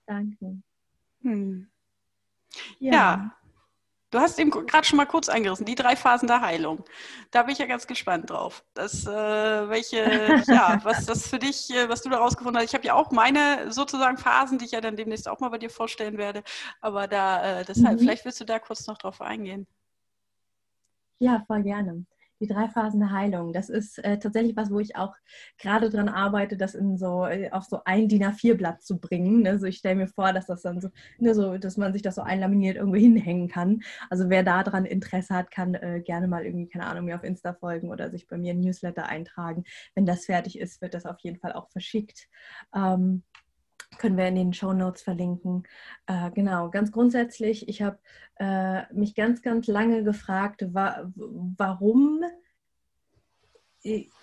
Danke. 0.06 0.62
Hm. 1.22 1.70
ja. 2.80 2.92
ja. 2.92 3.36
Du 4.12 4.20
hast 4.20 4.38
eben 4.38 4.50
gerade 4.50 4.86
schon 4.86 4.98
mal 4.98 5.06
kurz 5.06 5.30
eingerissen, 5.30 5.64
die 5.64 5.74
drei 5.74 5.96
Phasen 5.96 6.28
der 6.28 6.42
Heilung. 6.42 6.84
Da 7.30 7.44
bin 7.44 7.54
ich 7.54 7.58
ja 7.58 7.66
ganz 7.66 7.86
gespannt 7.86 8.28
drauf. 8.28 8.62
Das, 8.74 9.06
äh, 9.06 9.10
welche, 9.10 10.44
ja, 10.46 10.78
was 10.84 11.06
das 11.06 11.26
für 11.26 11.38
dich, 11.38 11.70
äh, 11.70 11.88
was 11.88 12.02
du 12.02 12.10
da 12.10 12.18
rausgefunden 12.18 12.58
hast. 12.58 12.68
Ich 12.68 12.74
habe 12.74 12.86
ja 12.86 12.92
auch 12.92 13.10
meine 13.10 13.72
sozusagen 13.72 14.18
Phasen, 14.18 14.58
die 14.58 14.66
ich 14.66 14.72
ja 14.72 14.82
dann 14.82 14.96
demnächst 14.96 15.26
auch 15.26 15.40
mal 15.40 15.48
bei 15.48 15.56
dir 15.56 15.70
vorstellen 15.70 16.18
werde. 16.18 16.42
Aber 16.82 17.08
da, 17.08 17.60
äh, 17.60 17.64
deshalb, 17.64 17.94
mhm. 17.94 18.00
vielleicht 18.00 18.26
willst 18.26 18.38
du 18.38 18.44
da 18.44 18.58
kurz 18.58 18.86
noch 18.86 18.98
drauf 18.98 19.22
eingehen. 19.22 19.66
Ja, 21.18 21.42
voll 21.46 21.62
gerne 21.62 22.04
die 22.42 22.48
drei 22.48 22.68
Phasen 22.68 23.00
der 23.00 23.12
Heilung. 23.12 23.52
Das 23.52 23.68
ist 23.68 23.98
äh, 24.04 24.18
tatsächlich 24.18 24.56
was, 24.56 24.70
wo 24.70 24.80
ich 24.80 24.96
auch 24.96 25.14
gerade 25.58 25.90
dran 25.90 26.08
arbeite, 26.08 26.56
das 26.56 26.74
in 26.74 26.98
so 26.98 27.24
äh, 27.24 27.50
auf 27.52 27.64
so 27.64 27.80
ein 27.84 28.08
DIN 28.08 28.24
A4-Blatt 28.24 28.82
zu 28.82 28.98
bringen. 28.98 29.46
Also 29.46 29.66
ich 29.66 29.78
stelle 29.78 29.94
mir 29.94 30.08
vor, 30.08 30.32
dass 30.32 30.46
das 30.46 30.62
dann 30.62 30.80
so, 30.80 30.88
ne, 31.18 31.34
so, 31.34 31.56
dass 31.56 31.76
man 31.76 31.92
sich 31.92 32.02
das 32.02 32.16
so 32.16 32.22
einlaminiert 32.22 32.76
irgendwo 32.76 32.98
hinhängen 32.98 33.48
kann. 33.48 33.80
Also 34.10 34.28
wer 34.28 34.42
da 34.42 34.64
dran 34.64 34.84
Interesse 34.84 35.34
hat, 35.34 35.50
kann 35.52 35.74
äh, 35.74 36.02
gerne 36.04 36.26
mal 36.26 36.44
irgendwie, 36.44 36.68
keine 36.68 36.86
Ahnung, 36.86 37.04
mir 37.04 37.14
auf 37.14 37.24
Insta 37.24 37.54
folgen 37.54 37.90
oder 37.90 38.10
sich 38.10 38.26
bei 38.26 38.36
mir 38.36 38.52
ein 38.52 38.60
Newsletter 38.60 39.06
eintragen. 39.06 39.64
Wenn 39.94 40.04
das 40.04 40.24
fertig 40.24 40.58
ist, 40.58 40.82
wird 40.82 40.94
das 40.94 41.06
auf 41.06 41.20
jeden 41.20 41.38
Fall 41.38 41.52
auch 41.52 41.70
verschickt. 41.70 42.28
Ähm, 42.74 43.22
können 44.02 44.16
wir 44.16 44.26
in 44.26 44.34
den 44.34 44.52
Show 44.52 44.72
Notes 44.72 45.00
verlinken. 45.00 45.62
Äh, 46.08 46.32
genau, 46.32 46.70
ganz 46.70 46.90
grundsätzlich, 46.90 47.68
ich 47.68 47.82
habe 47.82 47.98
äh, 48.40 48.92
mich 48.92 49.14
ganz, 49.14 49.42
ganz 49.42 49.68
lange 49.68 50.02
gefragt, 50.02 50.66
wa 50.74 51.08
warum, 51.14 52.24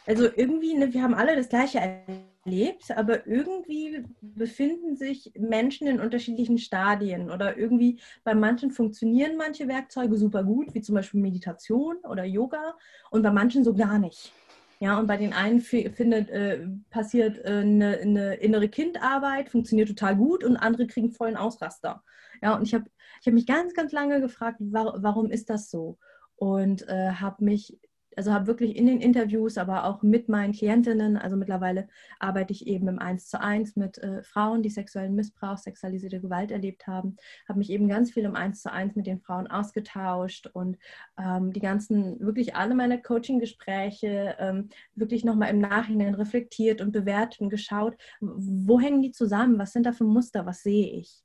also 0.05 0.25
irgendwie, 0.36 0.74
ne, 0.74 0.93
wir 0.93 1.01
haben 1.01 1.13
alle 1.13 1.37
das 1.37 1.48
Gleiche 1.48 1.79
erlebt, 1.79 2.92
aber 2.92 3.25
irgendwie 3.25 4.03
befinden 4.22 4.98
sich 4.98 5.31
Menschen 5.39 5.87
in 5.87 6.01
unterschiedlichen 6.01 6.57
Stadien 6.57 7.31
oder 7.31 7.57
irgendwie 7.57 8.01
bei 8.25 8.35
manchen 8.35 8.72
funktionieren 8.72 9.37
manche 9.37 9.70
Werkzeuge 9.70 10.18
super 10.18 10.44
gut, 10.44 10.74
wie 10.74 10.81
zum 10.81 10.96
Beispiel 10.96 11.22
Meditation 11.22 11.96
oder 12.03 12.25
Yoga 12.25 12.75
und 13.11 13.22
bei 13.22 13.31
manchen 13.31 13.63
so 13.63 13.74
gar 13.74 13.98
nicht. 13.98 14.33
Ja, 14.81 14.98
und 14.98 15.07
bei 15.07 15.18
den 15.18 15.33
einen 15.33 15.59
findet, 15.59 16.29
äh, 16.29 16.65
passiert 16.89 17.37
äh, 17.39 17.61
eine, 17.61 17.98
eine, 17.98 18.35
innere 18.35 18.70
Kindarbeit, 18.70 19.50
funktioniert 19.50 19.89
total 19.89 20.15
gut 20.15 20.44
und 20.44 20.55
andere 20.55 20.87
kriegen 20.87 21.11
vollen 21.11 21.35
Ausraster. 21.35 22.01
Ja, 22.42 22.55
und 22.55 22.63
ich 22.63 22.74
habe 22.74 22.85
ich 23.20 23.27
hab 23.27 23.33
mich 23.33 23.46
ganz, 23.46 23.74
ganz 23.74 23.92
lange 23.92 24.22
gefragt, 24.22 24.59
war, 24.61 25.03
warum 25.03 25.31
ist 25.31 25.50
das 25.50 25.70
so? 25.70 25.98
Und 26.37 26.87
äh, 26.87 27.11
habe 27.11 27.44
mich 27.44 27.77
also 28.15 28.33
habe 28.33 28.48
wirklich 28.48 28.75
in 28.75 28.87
den 28.87 29.01
Interviews, 29.01 29.57
aber 29.57 29.85
auch 29.85 30.01
mit 30.01 30.29
meinen 30.29 30.53
Klientinnen, 30.53 31.17
also 31.17 31.35
mittlerweile 31.35 31.87
arbeite 32.19 32.53
ich 32.53 32.67
eben 32.67 32.87
im 32.87 33.00
Eins 33.00 33.27
zu 33.27 33.39
eins 33.39 33.75
mit 33.75 33.98
äh, 34.00 34.24
Frauen, 34.24 34.63
die 34.63 34.69
sexuellen 34.69 35.15
Missbrauch, 35.15 35.57
sexualisierte 35.57 36.19
Gewalt 36.19 36.51
erlebt 36.51 36.87
haben, 36.87 37.17
habe 37.48 37.59
mich 37.59 37.69
eben 37.69 37.87
ganz 37.87 38.11
viel 38.11 38.24
im 38.25 38.35
Eins 38.35 38.61
zu 38.61 38.72
eins 38.72 38.95
mit 38.95 39.07
den 39.07 39.19
Frauen 39.19 39.48
ausgetauscht 39.48 40.48
und 40.48 40.77
ähm, 41.17 41.53
die 41.53 41.59
ganzen, 41.59 42.19
wirklich 42.19 42.55
alle 42.55 42.75
meine 42.75 43.01
Coaching-Gespräche 43.01 44.35
ähm, 44.39 44.69
wirklich 44.95 45.24
nochmal 45.24 45.51
im 45.51 45.59
Nachhinein 45.59 46.15
reflektiert 46.15 46.81
und 46.81 46.91
bewertet 46.91 47.41
und 47.41 47.50
geschaut, 47.50 47.95
wo 48.19 48.79
hängen 48.79 49.01
die 49.01 49.11
zusammen, 49.11 49.59
was 49.59 49.72
sind 49.74 49.85
da 49.85 49.93
für 49.93 50.03
Muster, 50.03 50.45
was 50.45 50.63
sehe 50.63 50.91
ich? 50.91 51.24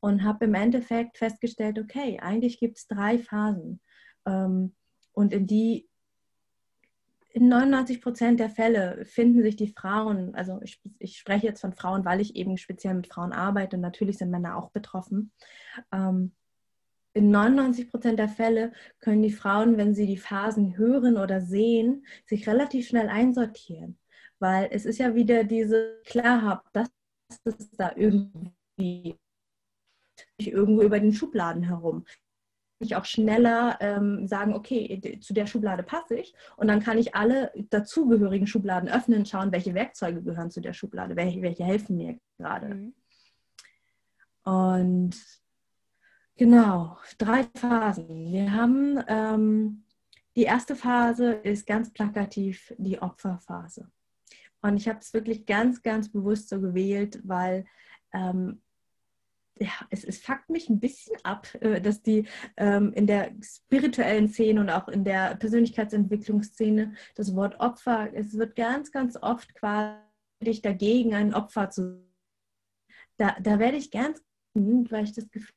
Und 0.00 0.24
habe 0.24 0.44
im 0.44 0.54
Endeffekt 0.54 1.16
festgestellt, 1.16 1.78
okay, 1.78 2.18
eigentlich 2.20 2.58
gibt 2.58 2.76
es 2.76 2.86
drei 2.86 3.18
Phasen. 3.18 3.80
Ähm, 4.26 4.74
und 5.12 5.32
in 5.32 5.46
die 5.46 5.88
in 7.34 7.48
99 7.48 8.00
Prozent 8.00 8.38
der 8.38 8.48
Fälle 8.48 9.04
finden 9.06 9.42
sich 9.42 9.56
die 9.56 9.74
Frauen, 9.76 10.36
also 10.36 10.60
ich, 10.62 10.80
ich, 11.00 11.18
spreche 11.18 11.48
jetzt 11.48 11.60
von 11.60 11.72
Frauen, 11.72 12.04
weil 12.04 12.20
ich 12.20 12.36
eben 12.36 12.56
speziell 12.56 12.94
mit 12.94 13.08
Frauen 13.08 13.32
arbeite 13.32 13.74
und 13.74 13.82
natürlich 13.82 14.18
sind 14.18 14.30
Männer 14.30 14.56
auch 14.56 14.70
betroffen. 14.70 15.32
Ähm, 15.90 16.30
in 17.12 17.30
99 17.30 17.90
Prozent 17.90 18.20
der 18.20 18.28
Fälle 18.28 18.72
können 19.00 19.22
die 19.22 19.32
Frauen, 19.32 19.76
wenn 19.76 19.96
sie 19.96 20.06
die 20.06 20.16
Phasen 20.16 20.76
hören 20.76 21.16
oder 21.16 21.40
sehen, 21.40 22.06
sich 22.24 22.46
relativ 22.46 22.86
schnell 22.86 23.08
einsortieren. 23.08 23.98
Weil 24.38 24.68
es 24.70 24.84
ist 24.84 24.98
ja 24.98 25.16
wieder 25.16 25.42
diese 25.42 26.00
Klarheit, 26.04 26.60
dass 26.72 26.88
es 27.42 27.70
da 27.72 27.92
irgendwie 27.96 29.18
irgendwo 30.38 30.82
über 30.82 31.00
den 31.00 31.12
Schubladen 31.12 31.64
herum 31.64 32.04
ich 32.78 32.96
auch 32.96 33.04
schneller 33.04 33.78
ähm, 33.80 34.26
sagen, 34.26 34.54
okay, 34.54 35.18
zu 35.20 35.32
der 35.32 35.46
Schublade 35.46 35.82
passe 35.82 36.16
ich. 36.16 36.34
Und 36.56 36.68
dann 36.68 36.80
kann 36.80 36.98
ich 36.98 37.14
alle 37.14 37.52
dazugehörigen 37.70 38.46
Schubladen 38.46 38.88
öffnen, 38.88 39.26
schauen, 39.26 39.52
welche 39.52 39.74
Werkzeuge 39.74 40.22
gehören 40.22 40.50
zu 40.50 40.60
der 40.60 40.72
Schublade, 40.72 41.16
welche, 41.16 41.42
welche 41.42 41.64
helfen 41.64 41.96
mir 41.96 42.18
gerade. 42.38 42.74
Mhm. 42.74 42.94
Und 44.44 45.16
genau, 46.36 46.98
drei 47.18 47.44
Phasen. 47.54 48.32
Wir 48.32 48.52
haben 48.52 49.02
ähm, 49.08 49.84
die 50.36 50.42
erste 50.42 50.74
Phase 50.74 51.32
ist 51.32 51.66
ganz 51.66 51.92
plakativ 51.92 52.74
die 52.76 53.00
Opferphase. 53.00 53.90
Und 54.62 54.76
ich 54.76 54.88
habe 54.88 54.98
es 54.98 55.12
wirklich 55.14 55.46
ganz, 55.46 55.82
ganz 55.82 56.10
bewusst 56.10 56.48
so 56.48 56.60
gewählt, 56.60 57.20
weil 57.22 57.66
ähm, 58.12 58.62
ja, 59.58 59.72
es, 59.90 60.04
es 60.04 60.18
fuckt 60.18 60.50
mich 60.50 60.68
ein 60.68 60.80
bisschen 60.80 61.16
ab, 61.22 61.46
äh, 61.60 61.80
dass 61.80 62.02
die 62.02 62.26
ähm, 62.56 62.92
in 62.94 63.06
der 63.06 63.32
spirituellen 63.42 64.28
Szene 64.28 64.60
und 64.60 64.70
auch 64.70 64.88
in 64.88 65.04
der 65.04 65.36
Persönlichkeitsentwicklungsszene 65.36 66.94
das 67.14 67.34
Wort 67.34 67.60
Opfer, 67.60 68.12
es 68.14 68.36
wird 68.36 68.56
ganz, 68.56 68.90
ganz 68.90 69.16
oft 69.16 69.54
quasi 69.54 70.00
dagegen, 70.62 71.14
ein 71.14 71.34
Opfer 71.34 71.70
zu 71.70 72.04
da, 73.16 73.36
da 73.40 73.58
werde 73.58 73.76
ich 73.76 73.90
ganz, 73.90 74.22
weil 74.54 75.04
ich 75.04 75.12
das 75.12 75.30
Gefühl, 75.30 75.54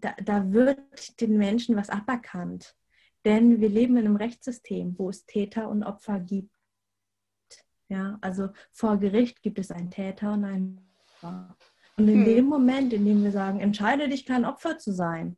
da, 0.00 0.14
da 0.22 0.52
wird 0.52 1.20
den 1.20 1.36
Menschen 1.36 1.76
was 1.76 1.90
aberkannt. 1.90 2.76
Denn 3.24 3.60
wir 3.60 3.68
leben 3.68 3.96
in 3.96 4.06
einem 4.06 4.16
Rechtssystem, 4.16 4.96
wo 4.98 5.10
es 5.10 5.26
Täter 5.26 5.68
und 5.68 5.82
Opfer 5.82 6.20
gibt. 6.20 6.54
Ja, 7.88 8.18
also 8.20 8.50
vor 8.72 8.98
Gericht 8.98 9.42
gibt 9.42 9.58
es 9.58 9.70
einen 9.70 9.90
Täter 9.90 10.32
und 10.32 10.44
einen 10.44 10.94
Opfer. 11.00 11.56
Und 11.98 12.08
in 12.08 12.18
hm. 12.18 12.24
dem 12.24 12.44
Moment, 12.46 12.92
in 12.92 13.04
dem 13.04 13.22
wir 13.24 13.32
sagen, 13.32 13.60
entscheide 13.60 14.08
dich 14.08 14.26
kein 14.26 14.44
Opfer 14.44 14.78
zu 14.78 14.92
sein, 14.92 15.36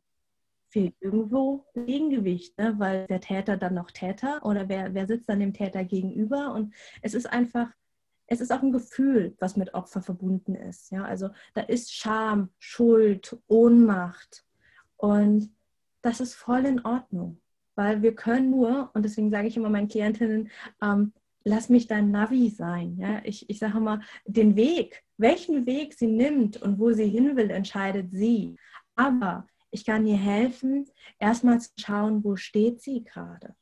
fehlt 0.69 0.95
irgendwo 0.99 1.65
Gegengewicht, 1.73 2.57
ne? 2.57 2.75
weil 2.77 3.07
der 3.07 3.21
Täter 3.21 3.57
dann 3.57 3.73
noch 3.73 3.91
Täter 3.91 4.45
oder 4.45 4.69
wer, 4.69 4.93
wer 4.93 5.07
sitzt 5.07 5.29
dann 5.29 5.39
dem 5.39 5.53
Täter 5.53 5.83
gegenüber 5.83 6.53
und 6.53 6.73
es 7.01 7.13
ist 7.13 7.25
einfach, 7.25 7.69
es 8.27 8.41
ist 8.41 8.51
auch 8.51 8.61
ein 8.61 8.71
Gefühl, 8.71 9.35
was 9.39 9.57
mit 9.57 9.73
Opfer 9.73 10.01
verbunden 10.01 10.53
ist. 10.55 10.91
Ja? 10.91 11.03
Also 11.03 11.29
da 11.53 11.61
ist 11.61 11.93
Scham, 11.93 12.49
Schuld, 12.59 13.37
Ohnmacht 13.47 14.45
und 14.97 15.49
das 16.01 16.19
ist 16.19 16.35
voll 16.35 16.65
in 16.65 16.85
Ordnung, 16.85 17.41
weil 17.75 18.01
wir 18.01 18.13
können 18.13 18.51
nur, 18.51 18.91
und 18.93 19.03
deswegen 19.03 19.31
sage 19.31 19.47
ich 19.47 19.57
immer 19.57 19.69
meinen 19.69 19.87
Klientinnen, 19.87 20.49
ähm, 20.81 21.13
lass 21.49 21.69
mich 21.69 21.87
dein 21.87 22.11
Navi 22.11 22.49
sein. 22.49 22.97
Ja? 22.97 23.21
Ich, 23.23 23.49
ich 23.49 23.59
sage 23.59 23.77
immer, 23.77 24.01
den 24.25 24.55
Weg, 24.55 25.03
welchen 25.17 25.65
Weg 25.65 25.95
sie 25.95 26.07
nimmt 26.07 26.61
und 26.61 26.79
wo 26.79 26.91
sie 26.91 27.09
hin 27.09 27.35
will, 27.35 27.49
entscheidet 27.49 28.11
sie. 28.11 28.55
Aber 28.95 29.47
ich 29.71 29.83
kann 29.85 30.05
ihr 30.05 30.17
helfen, 30.17 30.85
erstmal 31.17 31.59
zu 31.59 31.71
schauen, 31.77 32.23
wo 32.23 32.35
steht 32.35 32.81
sie 32.81 33.03
gerade. 33.03 33.55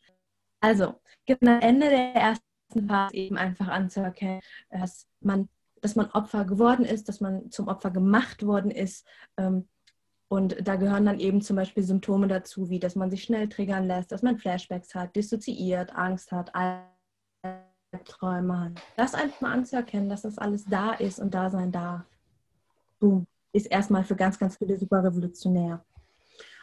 Also, 0.60 0.96
am 1.30 1.62
Ende 1.62 1.90
der 1.90 2.14
ersten 2.14 2.88
Phase 2.88 3.16
eben 3.16 3.38
einfach 3.38 3.68
anzuerkennen, 3.68 4.42
dass 4.70 5.08
man, 5.22 5.50
dass 5.82 5.96
man 5.96 6.12
Opfer 6.12 6.46
geworden 6.46 6.86
ist, 6.86 7.08
dass 7.08 7.22
man 7.22 7.52
zum 7.52 7.68
Opfer 7.68 7.92
gemacht 7.92 8.46
worden 8.46 8.72
ist. 8.72 9.08
Ähm, 9.38 9.68
und 10.30 10.68
da 10.68 10.76
gehören 10.76 11.06
dann 11.06 11.20
eben 11.20 11.42
zum 11.42 11.56
Beispiel 11.56 11.84
Symptome 11.84 12.28
dazu, 12.28 12.70
wie 12.70 12.80
dass 12.80 12.96
man 12.96 13.10
sich 13.10 13.24
schnell 13.24 13.48
triggern 13.48 13.86
lässt, 13.86 14.12
dass 14.12 14.24
man 14.24 14.38
Flashbacks 14.38 14.94
hat, 14.94 15.16
dissoziiert, 15.16 15.96
Angst 15.96 16.34
hat, 16.34 16.54
Träume 18.06 18.60
hat. 18.60 18.72
Das 18.96 19.14
einfach 19.14 19.42
mal 19.42 19.54
anzuerkennen, 19.54 20.10
dass 20.10 20.24
das 20.24 20.38
alles 20.38 20.66
da 20.66 20.94
ist 20.94 21.20
und 21.20 21.34
da 21.34 21.50
sein 21.50 21.72
darf. 21.72 22.04
Boom. 23.00 23.28
Ist 23.54 23.68
erstmal 23.68 24.04
für 24.04 24.16
ganz, 24.16 24.38
ganz 24.38 24.58
viele 24.58 24.78
super 24.78 25.04
revolutionär. 25.04 25.84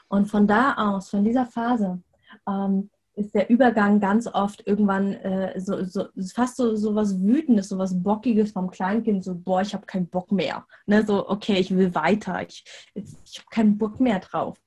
Und 0.09 0.27
von 0.27 0.47
da 0.47 0.75
aus, 0.75 1.11
von 1.11 1.25
dieser 1.25 1.47
Phase, 1.47 2.03
ähm, 2.47 2.91
ist 3.17 3.35
der 3.35 3.49
Übergang 3.49 4.01
ganz 4.01 4.27
oft 4.27 4.67
irgendwann 4.67 5.15
äh, 5.15 5.59
so, 5.61 5.85
so, 5.85 6.07
fast 6.35 6.57
so, 6.57 6.75
so 6.75 6.95
was 6.95 7.21
Wütendes, 7.23 7.69
so 7.69 7.79
was 7.79 8.03
Bockiges 8.03 8.53
vom 8.53 8.71
Kleinkind, 8.71 9.23
so, 9.25 9.35
boah, 9.35 9.63
ich 9.63 9.73
habe 9.73 9.87
keinen 9.87 10.09
Bock 10.09 10.33
mehr. 10.33 10.67
Ne? 10.87 11.07
So, 11.07 11.29
okay, 11.29 11.59
ich 11.59 11.75
will 11.75 11.95
weiter, 11.95 12.43
ich, 12.43 12.65
ich 12.95 13.39
habe 13.39 13.49
keinen 13.51 13.79
Bock 13.79 14.01
mehr 14.01 14.19
drauf. 14.19 14.59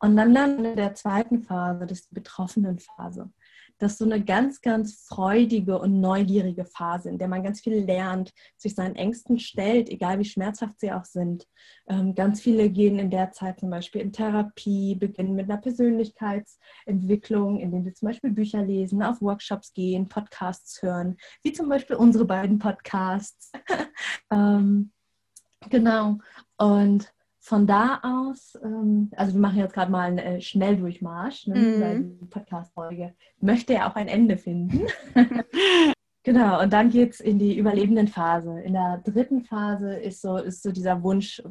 Und 0.00 0.16
dann 0.16 0.34
dann 0.34 0.64
in 0.64 0.76
der 0.76 0.94
zweiten 0.94 1.42
Phase, 1.42 1.86
die 1.86 1.98
betroffenen 2.10 2.78
Phase 2.78 3.30
das 3.78 3.92
ist 3.92 3.98
so 3.98 4.04
eine 4.04 4.22
ganz, 4.22 4.60
ganz 4.60 5.04
freudige 5.06 5.78
und 5.78 6.00
neugierige 6.00 6.64
Phase, 6.64 7.08
in 7.08 7.18
der 7.18 7.28
man 7.28 7.42
ganz 7.42 7.60
viel 7.60 7.84
lernt, 7.84 8.32
sich 8.56 8.74
seinen 8.74 8.96
Ängsten 8.96 9.38
stellt, 9.38 9.88
egal 9.88 10.18
wie 10.18 10.24
schmerzhaft 10.24 10.80
sie 10.80 10.92
auch 10.92 11.04
sind. 11.04 11.46
Ähm, 11.88 12.14
ganz 12.14 12.40
viele 12.40 12.70
gehen 12.70 12.98
in 12.98 13.10
der 13.10 13.32
Zeit 13.32 13.60
zum 13.60 13.70
Beispiel 13.70 14.00
in 14.00 14.12
Therapie, 14.12 14.94
beginnen 14.94 15.34
mit 15.34 15.48
einer 15.48 15.60
Persönlichkeitsentwicklung, 15.60 17.60
indem 17.60 17.84
sie 17.84 17.94
zum 17.94 18.08
Beispiel 18.08 18.30
Bücher 18.30 18.62
lesen, 18.62 19.02
auf 19.02 19.22
Workshops 19.22 19.72
gehen, 19.72 20.08
Podcasts 20.08 20.82
hören, 20.82 21.16
wie 21.42 21.52
zum 21.52 21.68
Beispiel 21.68 21.96
unsere 21.96 22.24
beiden 22.24 22.58
Podcasts. 22.58 23.52
ähm, 24.30 24.92
genau. 25.70 26.18
Und 26.56 27.12
von 27.48 27.66
da 27.66 28.00
aus, 28.02 28.58
ähm, 28.62 29.10
also 29.16 29.32
wir 29.32 29.40
machen 29.40 29.58
jetzt 29.58 29.72
gerade 29.72 29.90
mal 29.90 30.02
einen 30.02 30.18
äh, 30.18 30.40
Schnelldurchmarsch, 30.40 31.46
ne, 31.46 31.58
mhm. 31.58 31.80
weil 31.80 32.04
die 32.04 32.26
Podcast-Folge 32.26 33.14
möchte 33.40 33.72
ja 33.72 33.90
auch 33.90 33.96
ein 33.96 34.06
Ende 34.06 34.36
finden. 34.36 34.86
genau, 36.24 36.62
und 36.62 36.74
dann 36.74 36.90
geht 36.90 37.14
es 37.14 37.20
in 37.20 37.38
die 37.38 37.56
überlebenden 37.56 38.06
Phase. 38.06 38.60
In 38.60 38.74
der 38.74 38.98
dritten 38.98 39.44
Phase 39.44 39.94
ist 39.94 40.20
so, 40.20 40.36
ist 40.36 40.62
so 40.62 40.72
dieser 40.72 41.02
Wunsch 41.02 41.42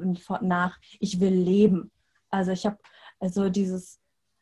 nach, 0.41 0.77
ich 0.99 1.19
will 1.19 1.33
leben. 1.33 1.89
Also 2.29 2.51
ich 2.51 2.67
habe 2.67 2.77
also 3.19 3.49
dieses, 3.49 3.99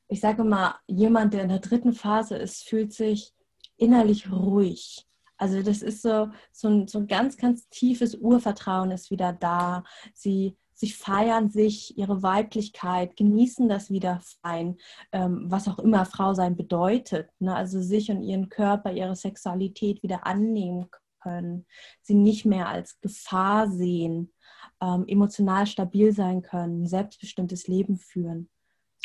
ich 0.10 0.20
sage 0.20 0.44
mal, 0.44 0.76
jemand, 0.88 1.34
der 1.34 1.44
in 1.44 1.50
der 1.50 1.60
dritten 1.60 1.94
Phase 1.94 2.36
ist, 2.36 2.68
fühlt 2.68 2.92
sich 2.92 3.34
innerlich 3.78 4.30
ruhig. 4.30 5.06
Also 5.38 5.62
das 5.62 5.82
ist 5.82 6.02
so, 6.02 6.28
so 6.52 6.68
ein, 6.68 6.88
so 6.90 7.00
ein 7.00 7.08
ganz, 7.08 7.38
ganz 7.38 7.70
tiefes 7.70 8.16
Urvertrauen 8.16 8.92
ist 8.92 9.10
wieder 9.10 9.32
da. 9.32 9.86
Sie 10.14 10.58
sie 10.76 10.92
feiern 10.92 11.50
sich, 11.50 11.98
ihre 11.98 12.22
Weiblichkeit, 12.22 13.16
genießen 13.16 13.68
das 13.68 13.90
wieder 13.90 14.22
fein, 14.42 14.78
ähm, 15.12 15.46
was 15.48 15.68
auch 15.68 15.80
immer 15.80 16.06
Frau 16.06 16.34
sein 16.34 16.56
bedeutet. 16.56 17.30
Ne? 17.40 17.56
Also 17.56 17.82
sich 17.82 18.12
und 18.12 18.22
ihren 18.22 18.50
Körper, 18.50 18.92
ihre 18.92 19.16
Sexualität 19.16 20.04
wieder 20.04 20.28
annehmen 20.28 20.90
können, 21.22 21.66
sie 22.02 22.14
nicht 22.14 22.46
mehr 22.46 22.68
als 22.68 23.00
Gefahr 23.00 23.70
sehen, 23.72 24.34
ähm, 24.82 25.06
emotional 25.08 25.66
stabil 25.66 26.14
sein 26.14 26.42
können, 26.42 26.86
selbstbestimmtes 26.86 27.68
Leben 27.68 27.98
führen. 27.98 28.50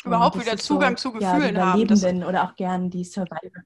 Überhaupt 0.03 0.39
wieder 0.39 0.57
Zugang 0.57 0.97
so, 0.97 1.09
zu 1.09 1.13
Gefühlen 1.13 1.55
ja, 1.55 1.73
haben. 1.73 2.23
Oder 2.23 2.43
auch 2.43 2.55
gern 2.55 2.89
die 2.89 3.03
Survivor. 3.03 3.63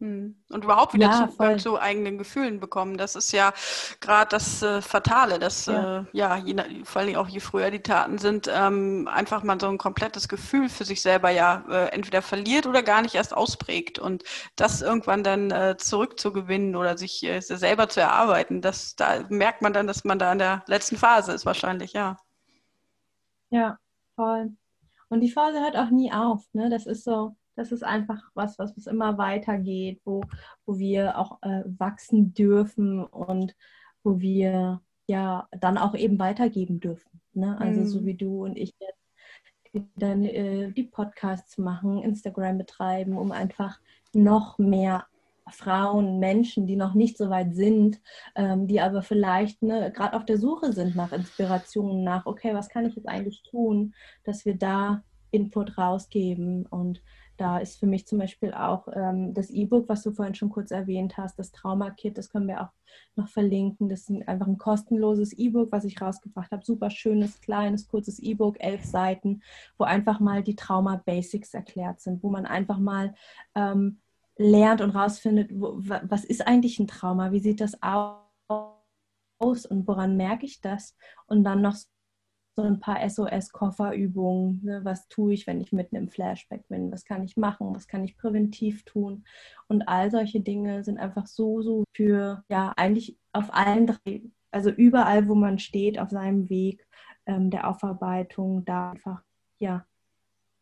Hm. 0.00 0.36
Und 0.50 0.62
überhaupt 0.62 0.94
wieder 0.94 1.06
ja, 1.06 1.28
Zugang 1.28 1.58
zu 1.58 1.80
eigenen 1.80 2.18
Gefühlen 2.18 2.60
bekommen. 2.60 2.96
Das 2.96 3.16
ist 3.16 3.32
ja 3.32 3.52
gerade 4.00 4.28
das 4.28 4.62
äh, 4.62 4.80
Fatale, 4.80 5.40
dass 5.40 5.66
ja, 5.66 6.00
äh, 6.00 6.04
ja 6.12 6.36
je, 6.36 6.54
vor 6.84 7.02
allem 7.02 7.16
auch 7.16 7.26
je 7.26 7.40
früher 7.40 7.72
die 7.72 7.82
Taten 7.82 8.18
sind, 8.18 8.48
ähm, 8.52 9.08
einfach 9.12 9.42
mal 9.42 9.60
so 9.60 9.66
ein 9.66 9.76
komplettes 9.76 10.28
Gefühl 10.28 10.68
für 10.68 10.84
sich 10.84 11.02
selber 11.02 11.30
ja 11.30 11.64
äh, 11.68 11.88
entweder 11.88 12.22
verliert 12.22 12.68
oder 12.68 12.84
gar 12.84 13.02
nicht 13.02 13.16
erst 13.16 13.36
ausprägt. 13.36 13.98
Und 13.98 14.22
das 14.54 14.82
irgendwann 14.82 15.24
dann 15.24 15.50
äh, 15.50 15.76
zurückzugewinnen 15.76 16.76
oder 16.76 16.96
sich 16.96 17.24
äh, 17.24 17.40
selber 17.40 17.88
zu 17.88 18.00
erarbeiten, 18.00 18.62
das, 18.62 18.94
da 18.94 19.24
merkt 19.30 19.62
man 19.62 19.72
dann, 19.72 19.88
dass 19.88 20.04
man 20.04 20.20
da 20.20 20.30
in 20.30 20.38
der 20.38 20.62
letzten 20.68 20.96
Phase 20.96 21.32
ist 21.32 21.44
wahrscheinlich, 21.44 21.92
ja. 21.92 22.18
Ja, 23.50 23.78
voll. 24.14 24.52
Und 25.08 25.20
die 25.22 25.30
Phase 25.30 25.60
hört 25.60 25.76
auch 25.76 25.90
nie 25.90 26.12
auf. 26.12 26.44
Ne? 26.52 26.70
Das 26.70 26.86
ist 26.86 27.02
so, 27.02 27.34
das 27.58 27.72
ist 27.72 27.82
einfach 27.82 28.22
was, 28.34 28.56
was, 28.58 28.76
was 28.76 28.86
immer 28.86 29.18
weitergeht, 29.18 30.00
wo, 30.04 30.22
wo 30.64 30.78
wir 30.78 31.18
auch 31.18 31.42
äh, 31.42 31.64
wachsen 31.66 32.32
dürfen 32.32 33.04
und 33.04 33.56
wo 34.04 34.20
wir 34.20 34.80
ja 35.08 35.48
dann 35.50 35.76
auch 35.76 35.96
eben 35.96 36.20
weitergeben 36.20 36.78
dürfen. 36.78 37.20
Ne? 37.32 37.60
Also 37.60 37.80
mhm. 37.80 37.86
so 37.86 38.06
wie 38.06 38.14
du 38.14 38.44
und 38.44 38.56
ich 38.56 38.72
jetzt 38.78 39.90
dann 39.96 40.24
äh, 40.24 40.70
die 40.70 40.84
Podcasts 40.84 41.58
machen, 41.58 42.00
Instagram 42.02 42.58
betreiben, 42.58 43.18
um 43.18 43.32
einfach 43.32 43.80
noch 44.12 44.58
mehr 44.58 45.06
Frauen, 45.50 46.20
Menschen, 46.20 46.68
die 46.68 46.76
noch 46.76 46.94
nicht 46.94 47.18
so 47.18 47.28
weit 47.28 47.56
sind, 47.56 48.00
ähm, 48.36 48.68
die 48.68 48.80
aber 48.80 49.02
vielleicht 49.02 49.62
ne, 49.62 49.90
gerade 49.90 50.16
auf 50.16 50.24
der 50.24 50.38
Suche 50.38 50.72
sind 50.72 50.94
nach 50.94 51.10
Inspirationen, 51.10 52.04
nach, 52.04 52.24
okay, 52.26 52.54
was 52.54 52.68
kann 52.68 52.86
ich 52.86 52.94
jetzt 52.94 53.08
eigentlich 53.08 53.42
tun, 53.42 53.94
dass 54.22 54.44
wir 54.44 54.54
da 54.54 55.02
Input 55.32 55.76
rausgeben 55.76 56.66
und 56.66 57.02
da 57.38 57.58
ist 57.58 57.78
für 57.78 57.86
mich 57.86 58.06
zum 58.06 58.18
Beispiel 58.18 58.52
auch 58.52 58.88
ähm, 58.92 59.32
das 59.32 59.50
E-Book, 59.50 59.88
was 59.88 60.02
du 60.02 60.10
vorhin 60.10 60.34
schon 60.34 60.50
kurz 60.50 60.72
erwähnt 60.72 61.16
hast, 61.16 61.38
das 61.38 61.52
Trauma-Kit, 61.52 62.18
das 62.18 62.30
können 62.30 62.48
wir 62.48 62.60
auch 62.62 62.72
noch 63.14 63.28
verlinken. 63.28 63.88
Das 63.88 64.10
ist 64.10 64.28
einfach 64.28 64.46
ein 64.48 64.58
kostenloses 64.58 65.32
E-Book, 65.32 65.70
was 65.70 65.84
ich 65.84 66.00
rausgebracht 66.00 66.50
habe. 66.50 66.64
Super 66.64 66.90
schönes, 66.90 67.40
kleines, 67.40 67.86
kurzes 67.88 68.18
E-Book, 68.18 68.56
elf 68.58 68.84
Seiten, 68.84 69.42
wo 69.78 69.84
einfach 69.84 70.20
mal 70.20 70.42
die 70.42 70.56
Trauma-Basics 70.56 71.54
erklärt 71.54 72.00
sind, 72.00 72.22
wo 72.22 72.30
man 72.30 72.44
einfach 72.44 72.78
mal 72.78 73.14
ähm, 73.54 74.00
lernt 74.36 74.80
und 74.80 74.90
rausfindet, 74.90 75.50
wo, 75.52 75.76
was 75.78 76.24
ist 76.24 76.46
eigentlich 76.46 76.78
ein 76.78 76.88
Trauma, 76.88 77.30
wie 77.30 77.40
sieht 77.40 77.60
das 77.60 77.80
aus 77.82 78.26
und 79.66 79.86
woran 79.86 80.16
merke 80.16 80.44
ich 80.44 80.60
das? 80.60 80.96
Und 81.26 81.44
dann 81.44 81.62
noch 81.62 81.76
so 82.58 82.64
ein 82.64 82.80
paar 82.80 83.08
SOS-Kofferübungen. 83.08 84.60
Ne? 84.64 84.80
Was 84.82 85.06
tue 85.06 85.32
ich, 85.32 85.46
wenn 85.46 85.60
ich 85.60 85.70
mitten 85.70 85.94
im 85.94 86.08
Flashback 86.08 86.66
bin? 86.68 86.90
Was 86.90 87.04
kann 87.04 87.22
ich 87.22 87.36
machen? 87.36 87.72
Was 87.72 87.86
kann 87.86 88.02
ich 88.02 88.16
präventiv 88.16 88.84
tun? 88.84 89.24
Und 89.68 89.82
all 89.82 90.10
solche 90.10 90.40
Dinge 90.40 90.82
sind 90.82 90.98
einfach 90.98 91.26
so, 91.26 91.62
so 91.62 91.84
für, 91.94 92.42
ja, 92.48 92.72
eigentlich 92.76 93.16
auf 93.32 93.54
allen 93.54 93.86
drei, 93.86 94.22
also 94.50 94.70
überall, 94.70 95.28
wo 95.28 95.36
man 95.36 95.60
steht 95.60 96.00
auf 96.00 96.10
seinem 96.10 96.48
Weg 96.50 96.84
ähm, 97.26 97.50
der 97.50 97.68
Aufarbeitung, 97.68 98.64
da 98.64 98.90
einfach, 98.90 99.22
ja, 99.60 99.84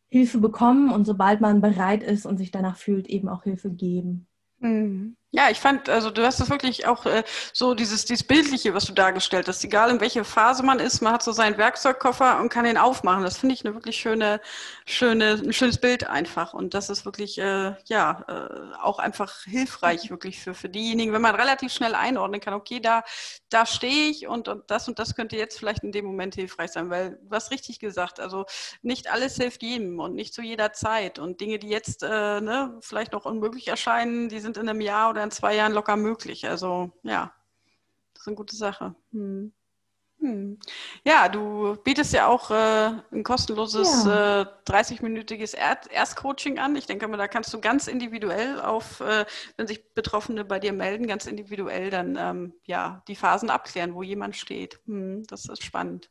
Hilfe 0.09 0.37
bekommen 0.37 0.91
und 0.91 1.05
sobald 1.05 1.41
man 1.41 1.61
bereit 1.61 2.03
ist 2.03 2.27
und 2.27 2.37
sich 2.37 2.51
danach 2.51 2.77
fühlt, 2.77 3.07
eben 3.07 3.27
auch 3.27 3.43
Hilfe 3.43 3.71
geben. 3.71 4.27
Mhm. 4.59 5.17
Ja, 5.31 5.49
ich 5.49 5.59
fand, 5.59 5.89
also 5.89 6.09
du 6.09 6.25
hast 6.25 6.39
das 6.39 6.49
wirklich 6.49 6.87
auch 6.87 7.05
äh, 7.05 7.21
so 7.51 7.73
dieses, 7.73 8.05
dieses 8.05 8.23
Bildliche, 8.25 8.73
was 8.73 8.85
du 8.85 8.93
dargestellt 8.93 9.49
hast, 9.49 9.61
egal 9.65 9.89
in 9.91 9.99
welcher 9.99 10.23
Phase 10.23 10.63
man 10.63 10.79
ist, 10.79 11.01
man 11.01 11.11
hat 11.11 11.21
so 11.21 11.33
seinen 11.33 11.57
Werkzeugkoffer 11.57 12.39
und 12.39 12.47
kann 12.47 12.65
ihn 12.65 12.77
aufmachen. 12.77 13.23
Das 13.23 13.37
finde 13.37 13.53
ich 13.53 13.65
eine 13.65 13.73
wirklich 13.75 13.97
schöne, 13.97 14.39
schöne, 14.85 15.33
ein 15.43 15.51
schönes 15.51 15.79
Bild 15.79 16.07
einfach. 16.07 16.53
Und 16.53 16.73
das 16.73 16.89
ist 16.89 17.03
wirklich, 17.03 17.37
äh, 17.39 17.75
ja, 17.89 18.23
äh, 18.29 18.77
auch 18.81 18.99
einfach 18.99 19.43
hilfreich 19.43 20.09
wirklich 20.09 20.39
für, 20.39 20.53
für 20.53 20.69
diejenigen, 20.69 21.11
wenn 21.11 21.21
man 21.21 21.35
relativ 21.35 21.73
schnell 21.73 21.93
einordnen 21.93 22.39
kann, 22.39 22.53
okay, 22.53 22.79
da, 22.79 23.03
da 23.49 23.65
stehe 23.65 24.09
ich 24.09 24.27
und, 24.27 24.47
und 24.47 24.71
das 24.71 24.87
und 24.87 24.97
das 24.97 25.13
könnte 25.13 25.35
jetzt 25.35 25.59
vielleicht 25.59 25.83
in 25.83 25.91
dem 25.91 26.05
Moment 26.05 26.35
hilfreich 26.35 26.71
sein, 26.71 26.89
weil 26.89 27.19
du 27.21 27.35
hast 27.35 27.51
richtig 27.51 27.79
gesagt, 27.79 28.21
also 28.21 28.45
nicht 28.81 29.11
alles 29.11 29.35
hilft 29.35 29.61
jedem 29.61 29.99
und 29.99 30.15
nicht 30.15 30.33
zu 30.33 30.41
jeder 30.41 30.71
Zeit. 30.71 31.19
Und 31.19 31.41
Dinge, 31.41 31.59
die 31.59 31.67
jetzt 31.69 32.01
äh, 32.03 32.39
ne, 32.39 32.77
vielleicht 32.81 33.11
noch 33.11 33.25
unmöglich 33.25 33.67
erscheinen, 33.67 34.29
die 34.29 34.39
sind 34.39 34.55
in 34.55 34.69
einem 34.69 34.79
Jahr 34.79 35.09
oder 35.09 35.16
oder 35.17 35.23
in 35.23 35.31
zwei 35.31 35.55
Jahren 35.55 35.73
locker 35.73 35.95
möglich. 35.95 36.47
Also 36.47 36.91
ja, 37.01 37.33
das 38.13 38.21
ist 38.21 38.27
eine 38.27 38.35
gute 38.35 38.55
Sache. 38.55 38.95
Hm. 39.11 39.51
Hm. 40.19 40.59
Ja, 41.05 41.29
du 41.29 41.75
bietest 41.83 42.13
ja 42.13 42.27
auch 42.27 42.49
äh, 42.49 42.91
ein 43.11 43.23
kostenloses 43.23 44.05
ja. 44.05 44.41
äh, 44.41 44.45
30-minütiges 44.65 45.55
Erstcoaching 45.55 46.57
an. 46.57 46.75
Ich 46.75 46.87
denke 46.87 47.07
mal, 47.07 47.17
da 47.17 47.27
kannst 47.27 47.53
du 47.53 47.61
ganz 47.61 47.87
individuell 47.87 48.59
auf, 48.59 48.99
äh, 49.01 49.25
wenn 49.57 49.67
sich 49.67 49.93
Betroffene 49.93 50.43
bei 50.43 50.59
dir 50.59 50.73
melden, 50.73 51.05
ganz 51.05 51.27
individuell 51.27 51.91
dann 51.91 52.15
ähm, 52.19 52.53
ja 52.65 53.03
die 53.07 53.15
Phasen 53.15 53.51
abklären, 53.51 53.93
wo 53.93 54.01
jemand 54.01 54.35
steht. 54.35 54.79
Hm, 54.85 55.23
das 55.27 55.45
ist 55.45 55.63
spannend. 55.63 56.09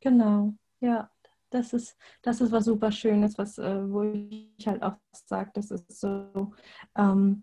Genau, 0.00 0.54
ja. 0.80 1.10
Das 1.52 1.72
ist, 1.72 1.96
das 2.22 2.40
ist 2.40 2.52
was 2.52 2.66
super 2.66 2.92
Schönes, 2.92 3.36
was, 3.36 3.58
äh, 3.58 3.90
wo 3.90 4.04
ich 4.04 4.68
halt 4.68 4.84
auch 4.84 4.94
sage, 5.12 5.50
das 5.52 5.72
ist 5.72 5.98
so, 5.98 6.52
ähm, 6.96 7.42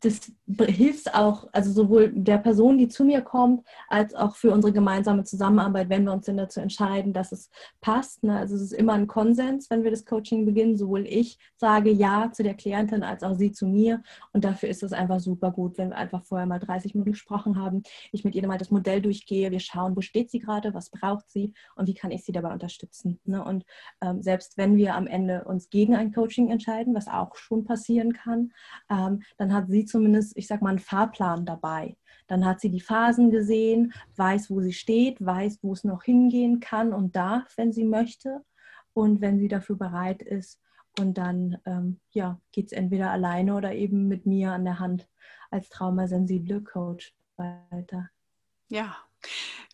das 0.00 0.32
hilft 0.66 1.14
auch, 1.14 1.48
also 1.52 1.72
sowohl 1.72 2.12
der 2.12 2.38
Person, 2.38 2.78
die 2.78 2.88
zu 2.88 3.04
mir 3.04 3.22
kommt, 3.22 3.66
als 3.88 4.14
auch 4.14 4.36
für 4.36 4.50
unsere 4.52 4.72
gemeinsame 4.72 5.24
Zusammenarbeit, 5.24 5.88
wenn 5.88 6.04
wir 6.04 6.12
uns 6.12 6.26
denn 6.26 6.36
dazu 6.36 6.60
entscheiden, 6.60 7.12
dass 7.12 7.32
es 7.32 7.50
passt. 7.80 8.22
Ne? 8.22 8.38
Also 8.38 8.54
es 8.54 8.62
ist 8.62 8.72
immer 8.72 8.92
ein 8.92 9.06
Konsens, 9.06 9.70
wenn 9.70 9.84
wir 9.84 9.90
das 9.90 10.04
Coaching 10.04 10.44
beginnen. 10.44 10.76
Sowohl 10.76 11.06
ich 11.06 11.38
sage 11.56 11.90
Ja 11.90 12.30
zu 12.32 12.42
der 12.42 12.54
Klientin 12.54 13.02
als 13.02 13.22
auch 13.22 13.34
sie 13.34 13.52
zu 13.52 13.66
mir. 13.66 14.02
Und 14.32 14.44
dafür 14.44 14.68
ist 14.68 14.82
es 14.82 14.92
einfach 14.92 15.20
super 15.20 15.50
gut, 15.50 15.78
wenn 15.78 15.90
wir 15.90 15.96
einfach 15.96 16.24
vorher 16.24 16.46
mal 16.46 16.60
30 16.60 16.94
Minuten 16.94 17.12
gesprochen 17.12 17.58
haben, 17.58 17.82
ich 18.12 18.24
mit 18.24 18.34
ihr 18.34 18.46
mal 18.46 18.58
das 18.58 18.70
Modell 18.70 19.02
durchgehe, 19.02 19.50
wir 19.50 19.60
schauen, 19.60 19.96
wo 19.96 20.00
steht 20.00 20.30
sie 20.30 20.38
gerade, 20.38 20.74
was 20.74 20.90
braucht 20.90 21.30
sie 21.30 21.52
und 21.76 21.88
wie 21.88 21.94
kann 21.94 22.10
ich 22.10 22.24
sie 22.24 22.32
dabei 22.32 22.52
unterstützen. 22.52 23.18
Ne? 23.24 23.44
Und 23.44 23.64
ähm, 24.00 24.22
selbst 24.22 24.56
wenn 24.56 24.76
wir 24.76 24.94
am 24.94 25.06
Ende 25.06 25.44
uns 25.44 25.70
gegen 25.70 25.94
ein 25.94 26.12
Coaching 26.12 26.50
entscheiden, 26.50 26.94
was 26.94 27.08
auch 27.08 27.36
schon 27.36 27.64
passieren 27.64 28.12
kann, 28.12 28.52
ähm, 28.90 29.22
dann 29.36 29.52
hat 29.52 29.68
sie 29.68 29.73
zumindest, 29.82 30.36
ich 30.36 30.46
sag 30.46 30.62
mal, 30.62 30.70
einen 30.70 30.78
Fahrplan 30.78 31.44
dabei. 31.44 31.96
Dann 32.26 32.44
hat 32.44 32.60
sie 32.60 32.70
die 32.70 32.80
Phasen 32.80 33.30
gesehen, 33.30 33.92
weiß, 34.16 34.50
wo 34.50 34.60
sie 34.60 34.72
steht, 34.72 35.24
weiß, 35.24 35.58
wo 35.62 35.72
es 35.72 35.84
noch 35.84 36.04
hingehen 36.04 36.60
kann 36.60 36.92
und 36.92 37.16
darf, 37.16 37.56
wenn 37.56 37.72
sie 37.72 37.84
möchte 37.84 38.42
und 38.92 39.20
wenn 39.20 39.38
sie 39.38 39.48
dafür 39.48 39.76
bereit 39.76 40.22
ist. 40.22 40.60
Und 40.98 41.18
dann 41.18 41.58
ähm, 41.66 42.00
ja, 42.10 42.40
geht 42.52 42.66
es 42.66 42.72
entweder 42.72 43.10
alleine 43.10 43.56
oder 43.56 43.74
eben 43.74 44.06
mit 44.06 44.26
mir 44.26 44.52
an 44.52 44.64
der 44.64 44.78
Hand 44.78 45.08
als 45.50 45.68
traumasensible 45.68 46.62
Coach 46.62 47.14
weiter. 47.36 48.10
Ja, 48.68 48.96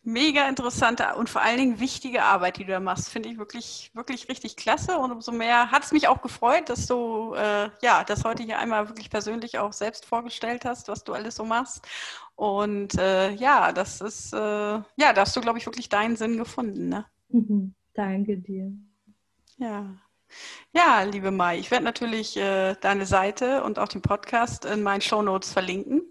mega 0.02 0.48
interessante 0.48 1.14
und 1.16 1.28
vor 1.28 1.42
allen 1.42 1.58
Dingen 1.58 1.80
wichtige 1.80 2.22
Arbeit, 2.22 2.56
die 2.56 2.64
du 2.64 2.72
da 2.72 2.80
machst. 2.80 3.10
Finde 3.10 3.28
ich 3.28 3.38
wirklich, 3.38 3.90
wirklich 3.94 4.28
richtig 4.28 4.56
klasse. 4.56 4.98
Und 4.98 5.12
umso 5.12 5.30
mehr 5.32 5.70
hat 5.70 5.84
es 5.84 5.92
mich 5.92 6.08
auch 6.08 6.22
gefreut, 6.22 6.68
dass 6.68 6.86
du 6.86 7.34
äh, 7.34 7.70
ja, 7.82 8.04
das 8.04 8.24
heute 8.24 8.42
hier 8.42 8.58
einmal 8.58 8.88
wirklich 8.88 9.10
persönlich 9.10 9.58
auch 9.58 9.72
selbst 9.72 10.06
vorgestellt 10.06 10.64
hast, 10.64 10.88
was 10.88 11.04
du 11.04 11.12
alles 11.12 11.34
so 11.34 11.44
machst. 11.44 11.86
Und 12.34 12.98
äh, 12.98 13.32
ja, 13.32 13.72
das 13.72 14.00
ist, 14.00 14.32
äh, 14.32 14.38
ja, 14.38 15.12
da 15.14 15.20
hast 15.20 15.36
du, 15.36 15.40
glaube 15.40 15.58
ich, 15.58 15.66
wirklich 15.66 15.90
deinen 15.90 16.16
Sinn 16.16 16.38
gefunden. 16.38 16.88
Ne? 16.88 17.04
Mhm. 17.28 17.74
Danke 17.92 18.38
dir. 18.38 18.72
Ja. 19.58 19.96
Ja, 20.72 21.02
liebe 21.02 21.32
Mai, 21.32 21.58
ich 21.58 21.70
werde 21.72 21.84
natürlich 21.84 22.36
äh, 22.36 22.76
deine 22.80 23.04
Seite 23.04 23.64
und 23.64 23.78
auch 23.78 23.88
den 23.88 24.00
Podcast 24.00 24.64
in 24.64 24.82
meinen 24.82 25.00
Show 25.00 25.22
Notes 25.22 25.52
verlinken. 25.52 26.02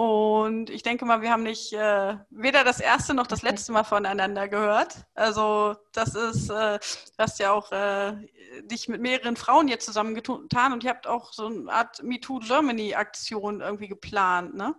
Und 0.00 0.70
ich 0.70 0.82
denke 0.82 1.04
mal, 1.04 1.20
wir 1.20 1.30
haben 1.30 1.42
nicht 1.42 1.74
äh, 1.74 2.16
weder 2.30 2.64
das 2.64 2.80
erste 2.80 3.12
noch 3.12 3.26
das 3.26 3.42
letzte 3.42 3.70
Mal 3.72 3.84
voneinander 3.84 4.48
gehört. 4.48 5.04
Also 5.12 5.76
das 5.92 6.14
ist, 6.14 6.48
äh, 6.48 6.78
du 6.78 7.18
hast 7.18 7.38
ja 7.38 7.52
auch 7.52 7.70
äh, 7.70 8.14
dich 8.62 8.88
mit 8.88 9.02
mehreren 9.02 9.36
Frauen 9.36 9.68
jetzt 9.68 9.84
zusammengetan 9.84 10.72
und 10.72 10.84
ihr 10.84 10.88
habt 10.88 11.06
auch 11.06 11.34
so 11.34 11.48
eine 11.48 11.70
Art 11.70 12.02
MeToo 12.02 12.38
Germany 12.38 12.94
Aktion 12.94 13.60
irgendwie 13.60 13.88
geplant, 13.88 14.54
ne? 14.54 14.74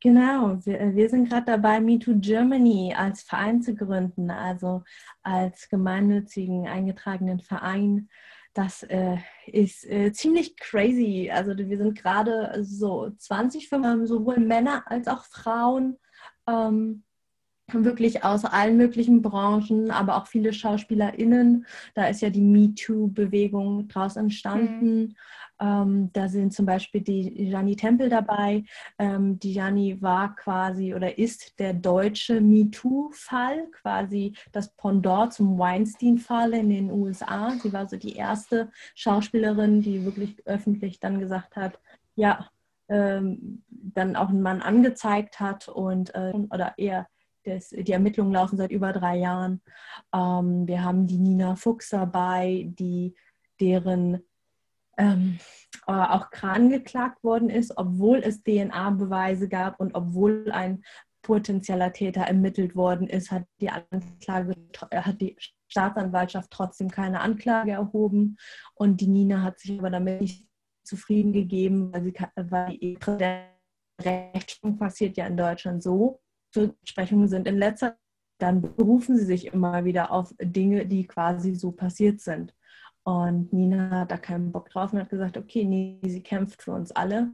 Genau, 0.00 0.58
wir, 0.64 0.80
äh, 0.80 0.94
wir 0.94 1.10
sind 1.10 1.28
gerade 1.28 1.44
dabei, 1.44 1.78
MeToo 1.80 2.14
Germany 2.18 2.94
als 2.96 3.22
Verein 3.22 3.60
zu 3.60 3.74
gründen, 3.74 4.30
also 4.30 4.84
als 5.22 5.68
gemeinnützigen 5.68 6.66
eingetragenen 6.66 7.40
Verein 7.40 8.08
das 8.54 8.84
äh, 8.84 9.16
ist 9.46 9.84
äh, 9.84 10.12
ziemlich 10.12 10.56
crazy. 10.56 11.30
Also 11.32 11.56
wir 11.56 11.76
sind 11.76 11.98
gerade 11.98 12.64
so 12.64 13.10
20 13.10 13.68
Firmen, 13.68 14.06
sowohl 14.06 14.38
Männer 14.38 14.84
als 14.86 15.08
auch 15.08 15.24
Frauen, 15.24 15.98
ähm, 16.46 17.02
wirklich 17.72 18.24
aus 18.24 18.44
allen 18.44 18.76
möglichen 18.76 19.22
Branchen, 19.22 19.90
aber 19.90 20.16
auch 20.16 20.26
viele 20.26 20.52
SchauspielerInnen. 20.52 21.66
Da 21.94 22.06
ist 22.06 22.20
ja 22.20 22.30
die 22.30 22.42
MeToo-Bewegung 22.42 23.88
draus 23.88 24.16
entstanden. 24.16 25.00
Mhm. 25.00 25.14
Ähm, 25.60 26.10
da 26.12 26.28
sind 26.28 26.52
zum 26.52 26.66
Beispiel 26.66 27.00
die 27.00 27.48
Jani 27.48 27.76
Tempel 27.76 28.08
dabei. 28.08 28.64
Ähm, 28.98 29.38
die 29.38 29.52
Jani 29.52 30.02
war 30.02 30.34
quasi 30.34 30.94
oder 30.94 31.16
ist 31.16 31.58
der 31.58 31.74
deutsche 31.74 32.40
MeToo-Fall, 32.40 33.68
quasi 33.70 34.34
das 34.52 34.74
Pendant 34.74 35.32
zum 35.32 35.58
Weinstein-Fall 35.58 36.54
in 36.54 36.70
den 36.70 36.90
USA. 36.90 37.52
Sie 37.62 37.72
war 37.72 37.88
so 37.88 37.96
die 37.96 38.16
erste 38.16 38.70
Schauspielerin, 38.94 39.80
die 39.80 40.04
wirklich 40.04 40.36
öffentlich 40.46 40.98
dann 41.00 41.20
gesagt 41.20 41.56
hat, 41.56 41.78
ja, 42.16 42.48
ähm, 42.88 43.62
dann 43.68 44.16
auch 44.16 44.28
einen 44.28 44.42
Mann 44.42 44.60
angezeigt 44.60 45.40
hat 45.40 45.68
und 45.68 46.14
äh, 46.14 46.32
oder 46.50 46.74
eher 46.76 47.06
das, 47.44 47.68
die 47.70 47.92
Ermittlungen 47.92 48.32
laufen 48.32 48.56
seit 48.56 48.70
über 48.70 48.92
drei 48.92 49.16
Jahren. 49.18 49.60
Ähm, 50.14 50.66
wir 50.66 50.82
haben 50.82 51.06
die 51.06 51.18
Nina 51.18 51.56
Fuchs 51.56 51.90
dabei, 51.90 52.66
die 52.78 53.14
deren 53.60 54.22
ähm, 54.96 55.38
äh, 55.86 55.92
auch 55.92 56.28
angeklagt 56.42 57.22
worden 57.24 57.50
ist, 57.50 57.76
obwohl 57.76 58.18
es 58.18 58.42
DNA-Beweise 58.42 59.48
gab 59.48 59.80
und 59.80 59.94
obwohl 59.94 60.50
ein 60.52 60.84
potenzieller 61.22 61.92
Täter 61.92 62.22
ermittelt 62.22 62.76
worden 62.76 63.08
ist, 63.08 63.30
hat 63.30 63.44
die 63.60 63.70
Anklage, 63.70 64.54
hat 64.92 65.20
die 65.20 65.36
Staatsanwaltschaft 65.68 66.50
trotzdem 66.50 66.90
keine 66.90 67.20
Anklage 67.20 67.72
erhoben 67.72 68.36
und 68.74 69.00
die 69.00 69.08
Nina 69.08 69.42
hat 69.42 69.58
sich 69.58 69.78
aber 69.78 69.90
damit 69.90 70.20
nicht 70.20 70.46
zufrieden 70.84 71.32
gegeben, 71.32 71.92
weil, 71.92 72.04
sie, 72.04 72.14
weil 72.36 72.78
die 72.78 72.98
Rechtsprechung 74.00 74.76
passiert 74.76 75.16
ja 75.16 75.26
in 75.26 75.36
Deutschland 75.36 75.82
so. 75.82 76.20
Besprechungen 76.82 77.28
sind 77.28 77.46
in 77.46 77.58
letzter 77.58 77.96
dann 78.38 78.62
berufen 78.62 79.16
sie 79.16 79.24
sich 79.24 79.46
immer 79.46 79.84
wieder 79.84 80.10
auf 80.10 80.34
Dinge, 80.40 80.86
die 80.86 81.06
quasi 81.06 81.54
so 81.54 81.72
passiert 81.72 82.20
sind. 82.20 82.54
Und 83.04 83.52
Nina 83.52 83.90
hat 83.90 84.10
da 84.10 84.16
keinen 84.16 84.50
Bock 84.50 84.70
drauf 84.70 84.92
und 84.92 84.98
hat 84.98 85.10
gesagt, 85.10 85.36
okay, 85.36 85.64
nee, 85.64 86.00
sie 86.02 86.22
kämpft 86.22 86.62
für 86.62 86.72
uns 86.72 86.90
alle. 86.92 87.32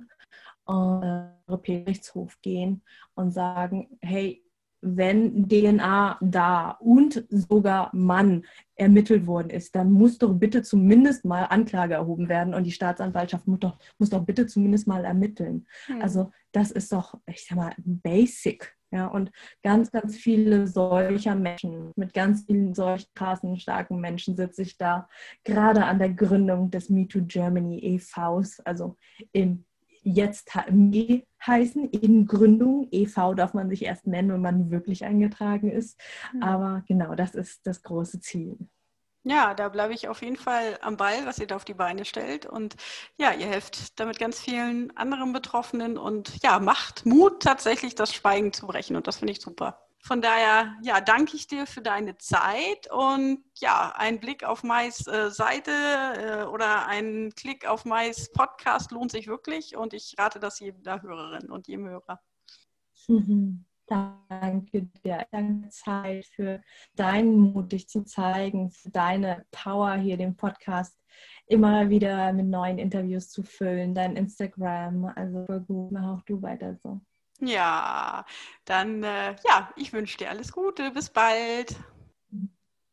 Und 0.65 1.03
äh, 1.03 1.29
Europäischen 1.47 1.85
Gerichtshof 1.85 2.41
gehen 2.43 2.83
und 3.15 3.33
sagen, 3.33 3.99
hey, 4.03 4.45
wenn 4.83 5.47
DNA 5.49 6.19
da 6.23 6.71
und 6.81 7.27
sogar 7.29 7.95
Mann 7.95 8.47
ermittelt 8.77 9.27
worden 9.27 9.51
ist, 9.51 9.77
dann 9.77 9.93
muss 9.93 10.17
doch 10.19 10.33
bitte 10.33 10.63
zumindest 10.63 11.25
mal 11.25 11.45
Anklage 11.45 11.95
erhoben 11.95 12.29
werden 12.29 12.55
und 12.55 12.65
die 12.65 12.73
Staatsanwaltschaft 12.73 13.47
muss 13.47 13.61
doch, 13.61 13.79
muss 13.99 14.11
doch 14.11 14.25
bitte 14.25 14.47
zumindest 14.47 14.87
mal 14.87 15.05
ermitteln. 15.05 15.67
Hm. 15.87 16.01
Also 16.01 16.33
das 16.53 16.71
ist 16.71 16.93
doch, 16.93 17.19
ich 17.27 17.45
sag 17.47 17.57
mal, 17.57 17.75
basic. 17.79 18.75
Ja, 18.93 19.07
und 19.07 19.31
ganz, 19.63 19.91
ganz 19.93 20.17
viele 20.17 20.67
solcher 20.67 21.37
Menschen, 21.37 21.93
mit 21.95 22.13
ganz 22.13 22.45
vielen 22.45 22.75
solch 22.75 23.07
krassen, 23.15 23.57
starken 23.59 24.01
Menschen 24.01 24.37
sitze 24.37 24.63
ich 24.63 24.77
da, 24.77 25.09
gerade 25.45 25.85
an 25.85 25.99
der 26.01 26.11
Gründung 26.11 26.71
des 26.71 26.91
MeToo 26.91 27.25
Germany 27.25 27.79
e.V.s, 27.79 28.59
also 28.61 28.97
im 29.33 29.65
jetzt 30.03 30.51
Me 30.71 31.23
heißen, 31.47 31.89
in 31.91 32.27
Gründung. 32.27 32.89
e.V. 32.91 33.35
darf 33.35 33.55
man 33.55 33.69
sich 33.69 33.85
erst 33.85 34.07
nennen, 34.07 34.33
wenn 34.33 34.41
man 34.41 34.71
wirklich 34.71 35.05
eingetragen 35.05 35.71
ist. 35.71 36.01
Mhm. 36.33 36.43
Aber 36.43 36.85
genau, 36.87 37.15
das 37.15 37.35
ist 37.35 37.67
das 37.67 37.83
große 37.83 38.21
Ziel. 38.21 38.57
Ja, 39.23 39.53
da 39.53 39.69
bleibe 39.69 39.93
ich 39.93 40.09
auf 40.09 40.23
jeden 40.23 40.37
Fall 40.37 40.79
am 40.81 40.97
Ball, 40.97 41.27
was 41.27 41.39
ihr 41.39 41.47
da 41.47 41.57
auf 41.57 41.67
die 41.67 41.75
Beine 41.75 42.07
stellt. 42.07 42.47
Und 42.47 42.77
ja, 43.19 43.33
ihr 43.33 43.47
helft 43.47 44.01
damit 44.01 44.19
ganz 44.19 44.41
vielen 44.41 44.97
anderen 44.97 45.33
Betroffenen 45.33 45.99
und 45.99 46.43
ja, 46.43 46.59
macht 46.59 47.05
Mut, 47.05 47.43
tatsächlich 47.43 47.95
das 47.95 48.15
Schweigen 48.15 48.53
zu 48.53 48.67
brechen. 48.67 48.97
Und 48.97 49.07
das 49.07 49.19
finde 49.19 49.33
ich 49.33 49.41
super. 49.43 49.87
Von 50.03 50.23
daher, 50.23 50.75
ja, 50.83 51.03
danke 51.03 51.37
ich 51.37 51.47
dir 51.47 51.67
für 51.67 51.83
deine 51.83 52.17
Zeit 52.17 52.91
und 52.91 53.45
ja, 53.57 53.93
ein 53.95 54.19
Blick 54.19 54.45
auf 54.45 54.63
Mais 54.63 55.07
äh, 55.07 55.31
Seite 55.31 55.71
äh, 55.71 56.45
oder 56.45 56.87
ein 56.87 57.35
Klick 57.37 57.67
auf 57.67 57.85
Mais 57.85 58.33
Podcast 58.33 58.93
lohnt 58.93 59.13
sich 59.13 59.27
wirklich 59.27 59.77
und 59.77 59.93
ich 59.93 60.15
rate 60.19 60.41
das 60.41 60.59
jeder 60.59 61.03
Hörerin 61.03 61.51
und 61.51 61.69
jedem 61.69 61.87
Hörer. 61.87 62.19
Mhm. 63.09 63.67
Danke 63.91 64.83
dir, 64.83 65.27
deine 65.33 65.69
Zeit, 65.69 66.25
für 66.27 66.61
deinen 66.95 67.41
Mut, 67.41 67.73
dich 67.73 67.89
zu 67.89 68.05
zeigen, 68.05 68.71
für 68.71 68.91
deine 68.91 69.45
Power 69.51 69.95
hier, 69.95 70.17
den 70.17 70.37
Podcast 70.37 70.97
immer 71.47 71.91
wieder 71.91 72.33
mit 72.33 72.47
neuen 72.47 72.79
Interviews 72.79 73.31
zu 73.31 73.43
füllen, 73.43 73.93
dein 73.95 74.15
Instagram. 74.15 75.07
Also 75.17 75.45
gut, 75.67 75.91
mach 75.91 76.19
auch 76.19 76.23
du 76.23 76.41
weiter 76.41 76.77
so. 76.77 77.01
Ja, 77.41 78.25
dann 78.65 79.03
äh, 79.03 79.35
ja, 79.49 79.73
ich 79.75 79.93
wünsche 79.93 80.19
dir 80.19 80.31
alles 80.31 80.53
Gute. 80.53 80.93
Bis 80.93 81.11
bald. 81.11 81.75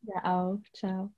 Ja 0.02 0.24
auch. 0.24 0.58
Ciao. 0.72 1.12